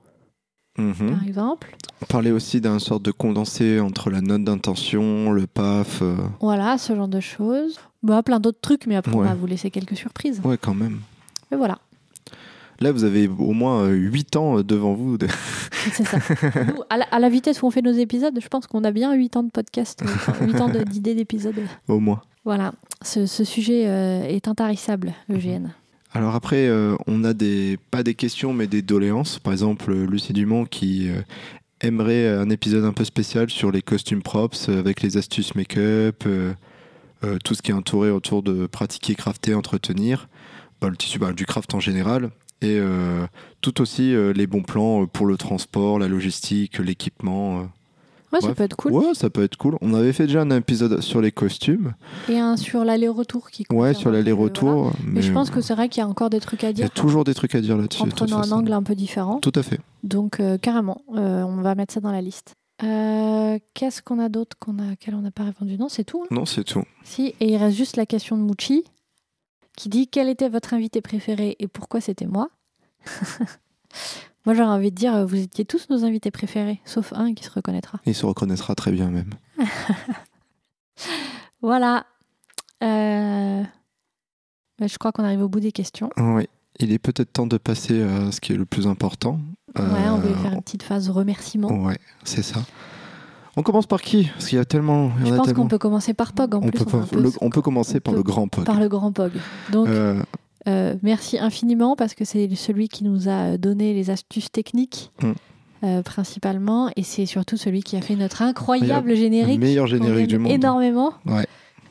[0.78, 1.10] Mhm.
[1.10, 1.76] par exemple.
[2.08, 6.02] Parler aussi d'un sorte de condensé entre la note d'intention, le PAF.
[6.02, 7.78] euh, Voilà, ce genre de choses.
[8.02, 10.40] Bah, plein d'autres trucs, mais après, on va vous laisser quelques surprises.
[10.44, 11.00] Ouais, quand même.
[11.50, 11.78] Mais voilà,
[12.80, 15.16] Là, vous avez au moins 8 ans euh, devant vous.
[15.16, 15.28] de-
[15.92, 16.18] c'est ça.
[16.66, 18.90] Nous, à, la, à la vitesse où on fait nos épisodes, je pense qu'on a
[18.90, 20.02] bien 8 ans de podcast,
[20.40, 21.54] 8 ans de- d'idées d'épisodes.
[21.86, 22.22] au moins.
[22.44, 22.72] Voilà,
[23.02, 25.68] ce, ce sujet euh, est intarissable, le GN.
[26.12, 29.38] Alors après, euh, on a des pas des questions, mais des doléances.
[29.38, 31.20] Par exemple, euh, Lucie Dumont qui euh,
[31.82, 36.24] aimerait un épisode un peu spécial sur les costumes props euh, avec les astuces make-up,
[37.24, 40.28] euh, tout ce qui est entouré autour de pratiquer, crafter, entretenir,
[40.80, 42.30] bah, le tissu, bah, du craft en général.
[42.60, 43.26] Et euh,
[43.60, 47.68] tout aussi euh, les bons plans pour le transport, la logistique, l'équipement.
[48.32, 48.92] Ouais, ça peut être cool.
[48.92, 49.76] Ouais, ça peut être cool.
[49.82, 51.92] On avait fait déjà un épisode sur les costumes.
[52.30, 54.72] Et un sur l'aller-retour qui Ouais, concerne sur l'aller-retour.
[54.84, 54.96] voilà.
[55.06, 56.82] Mais je pense que c'est vrai qu'il y a encore des trucs à il y
[56.82, 58.02] a dire toujours des trucs à dire là-dessus.
[58.02, 59.38] en prenant un angle un peu différent.
[59.40, 59.80] Tout à fait.
[60.02, 62.54] Donc euh, carrément, euh, on va mettre ça dans la liste.
[62.82, 65.76] Euh, Qu'est-ce qu'on a d'autre qu'on a, auquel on n'a pas répondu?
[65.78, 66.22] Non, c'est tout.
[66.22, 66.28] hein?
[66.30, 66.82] Non, c'est tout.
[67.04, 68.84] Si, et il reste juste la question de Mouchi
[69.76, 72.48] qui dit quel était votre invité préféré et pourquoi c'était moi?
[74.44, 77.44] moi, j'aurais envie de dire, euh, vous étiez tous nos invités préférés, sauf un qui
[77.44, 78.00] se reconnaîtra.
[78.06, 79.30] Il se reconnaîtra très bien même.
[81.62, 82.06] Voilà.
[82.82, 83.62] Euh,
[84.78, 86.10] bah, je crois qu'on arrive au bout des questions.
[86.16, 86.48] Oui.
[86.80, 89.38] il est peut-être temps de passer à ce qui est le plus important.
[89.76, 91.70] Ouais, on va Euh, faire une petite phase remerciement.
[91.72, 92.60] Ouais, c'est ça.
[93.56, 94.24] On commence par qui?
[94.34, 95.10] Parce qu'il y a tellement.
[95.24, 95.62] Je a pense tellement.
[95.64, 96.84] qu'on peut commencer par Pog en On plus.
[96.84, 98.64] peut, on peut le- s- on peut commencer on par peut- le grand Pog.
[98.64, 99.32] par le grand Pog.
[99.70, 100.22] Donc, Euh,
[100.68, 105.10] euh, merci infiniment parce que c'est celui qui nous a donné les astuces techniques.
[105.22, 105.32] Mm.
[105.84, 110.28] euh, principalement et c'est surtout celui qui a fait notre incroyable générique le meilleur générique
[110.28, 110.52] du monde.
[110.52, 111.44] énormément Ouais.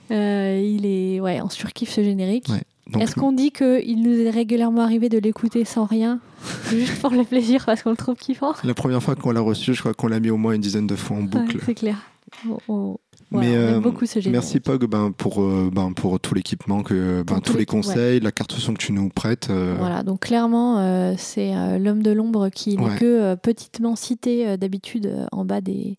[0.10, 2.62] Il est ouais on surkiffe ce générique Ouais.
[3.00, 6.20] Est-ce qu'on dit qu'il nous est régulièrement arrivé de l'écouter sans rien
[6.70, 8.54] juste pour le plaisir parce qu'on le trouve kiffant?
[8.64, 10.88] La première fois qu'on l'a reçu, je crois qu'on l'a mis au moins une dizaine
[10.88, 11.60] de fois en Ouais, boucle.
[11.66, 11.98] c'est clair
[13.32, 17.40] Mais, euh, beaucoup ce Merci Pog ben, pour, euh, ben, pour tout l'équipement, que, ben,
[17.40, 19.50] tous les conseils, la carte son que tu nous prêtes.
[19.50, 22.98] euh, Voilà, donc clairement, euh, c'est l'homme de l'ombre qui n'est Ouais.
[22.98, 25.98] que petitement cité d'habitude en, bas des,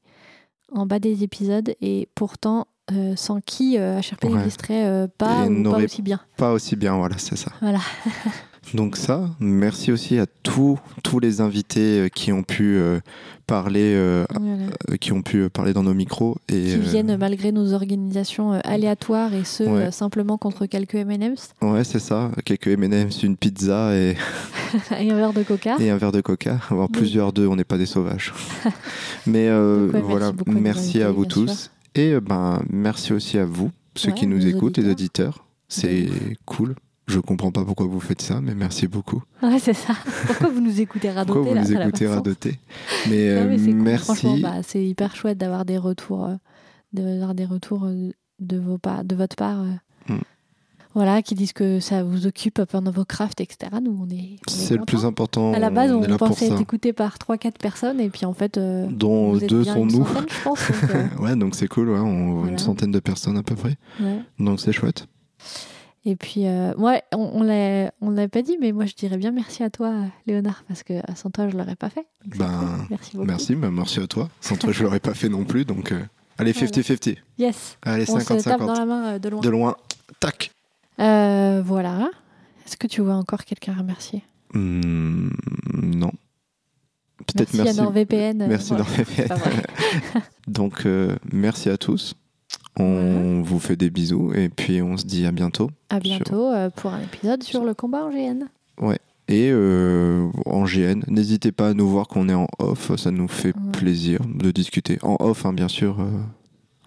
[0.73, 4.35] en bas des épisodes, et pourtant, euh, sans qui euh, HRP Ouais.
[4.39, 6.21] n'existerait euh, pas ou aussi bien.
[6.37, 7.53] Pas aussi bien, voilà, c'est ça.
[7.61, 7.81] Voilà.
[8.75, 13.01] Donc ça, merci aussi à tous, tous les invités euh, qui ont pu euh,
[13.47, 14.97] parler, Voilà.
[15.01, 19.45] qui ont pu parler dans nos micros et Qui viennent malgré nos organisations aléatoires et
[19.45, 19.91] ce, Ouais.
[19.91, 24.17] simplement contre quelques M&M's ouais, c'est ça, quelques M&M's, une pizza et,
[24.99, 25.77] et un verre de coca.
[25.81, 26.99] et un verre de coca, avoir Oui.
[26.99, 28.33] plusieurs d'eux, on n'est pas des sauvages.
[29.27, 33.13] Mais Donc, ouais, merci voilà, beaucoup nos merci à vous tous et euh, ben merci
[33.13, 35.45] aussi à vous, ceux Ouais, qui nous écoutent, les auditeurs.
[35.69, 36.09] C'est
[36.45, 36.75] cool.
[37.09, 39.23] Je comprends pas pourquoi vous faites ça, mais merci beaucoup.
[39.43, 39.95] Ouais, c'est ça.
[40.27, 42.59] Pourquoi vous nous écoutez radoter Pourquoi vous là nous écoutez pas radoter
[43.11, 43.75] Mais, Non, euh, mais cool.
[43.83, 44.41] Merci.
[44.43, 46.35] bah, c'est hyper chouette d'avoir des retours, euh,
[46.93, 49.65] d'avoir des retours euh, de, vos pa- de votre part.
[50.95, 50.99] Euh.
[51.03, 53.71] Voilà, qui disent que ça vous occupe pendant vos crafts, etc.
[53.83, 54.37] Nous, on est.
[54.49, 55.53] C'est le plus important.
[55.53, 58.87] À la base, on, pensait être écouté par 3-4 personnes, et puis en fait, euh,
[58.91, 60.05] Dont deux sont nous.
[60.07, 60.71] centaine, je pense.
[60.71, 62.53] donc, euh, Ouais, donc c'est cool, ouais, on- Voilà.
[62.53, 63.77] une centaine de personnes à peu près.
[64.01, 64.19] ouais.
[64.39, 65.07] Donc c'est chouette.
[66.05, 69.31] Et puis, euh, ouais, on, l'a on l'a pas dit, mais moi, je dirais bien
[69.31, 69.95] merci à toi,
[70.27, 72.07] Léonard, parce que sans toi, je l'aurais pas fait.
[72.27, 72.87] Ben, cool.
[72.91, 73.27] Merci beaucoup.
[73.29, 74.29] Merci, bah, merci à toi.
[74.41, 75.65] Sans toi, je l'aurais pas fait non plus.
[75.65, 76.01] Donc, euh,
[76.39, 76.67] allez, Voilà.
[76.69, 77.19] 50-50.
[77.39, 77.79] Yes.
[77.83, 78.79] Allez, On se tape dans 50-50.
[78.79, 79.41] la main euh, de loin.
[79.43, 79.77] De loin,
[80.19, 80.51] tac.
[81.03, 82.11] Euh, voilà.
[82.67, 84.23] Est-ce que tu vois encore quelqu'un à remercier?
[84.55, 85.31] Hmm,
[85.83, 86.13] non.
[87.27, 87.81] Peut-être Merci, merci.
[87.81, 88.47] à NordVPN.
[88.49, 88.85] Merci voilà.
[88.85, 89.35] NordVPN.
[90.49, 92.15] Donc, euh, merci à tous.
[92.79, 95.71] On vous fait des bisous et puis on se dit à bientôt.
[95.91, 98.45] À bientôt euh, pour un épisode sur le combat en GN.
[99.29, 103.29] Et euh, en GN, n'hésitez pas à nous voir qu'on est en off, ça nous
[103.29, 103.73] fait Ouais.
[103.73, 104.99] plaisir de discuter.
[105.03, 105.99] En off, hein, bien sûr,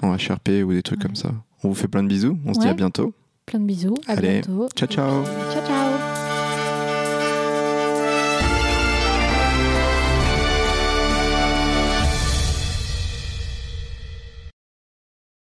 [0.01, 1.05] en HRP ou des trucs Ouais.
[1.05, 1.31] comme ça.
[1.63, 2.71] On vous fait plein de bisous, on se dit Ouais.
[2.71, 3.13] à bientôt.
[3.45, 3.95] Plein de bisous.
[4.07, 4.41] À Allez.
[4.41, 4.69] bientôt.
[4.75, 6.14] Ciao, ciao Ciao, ciao.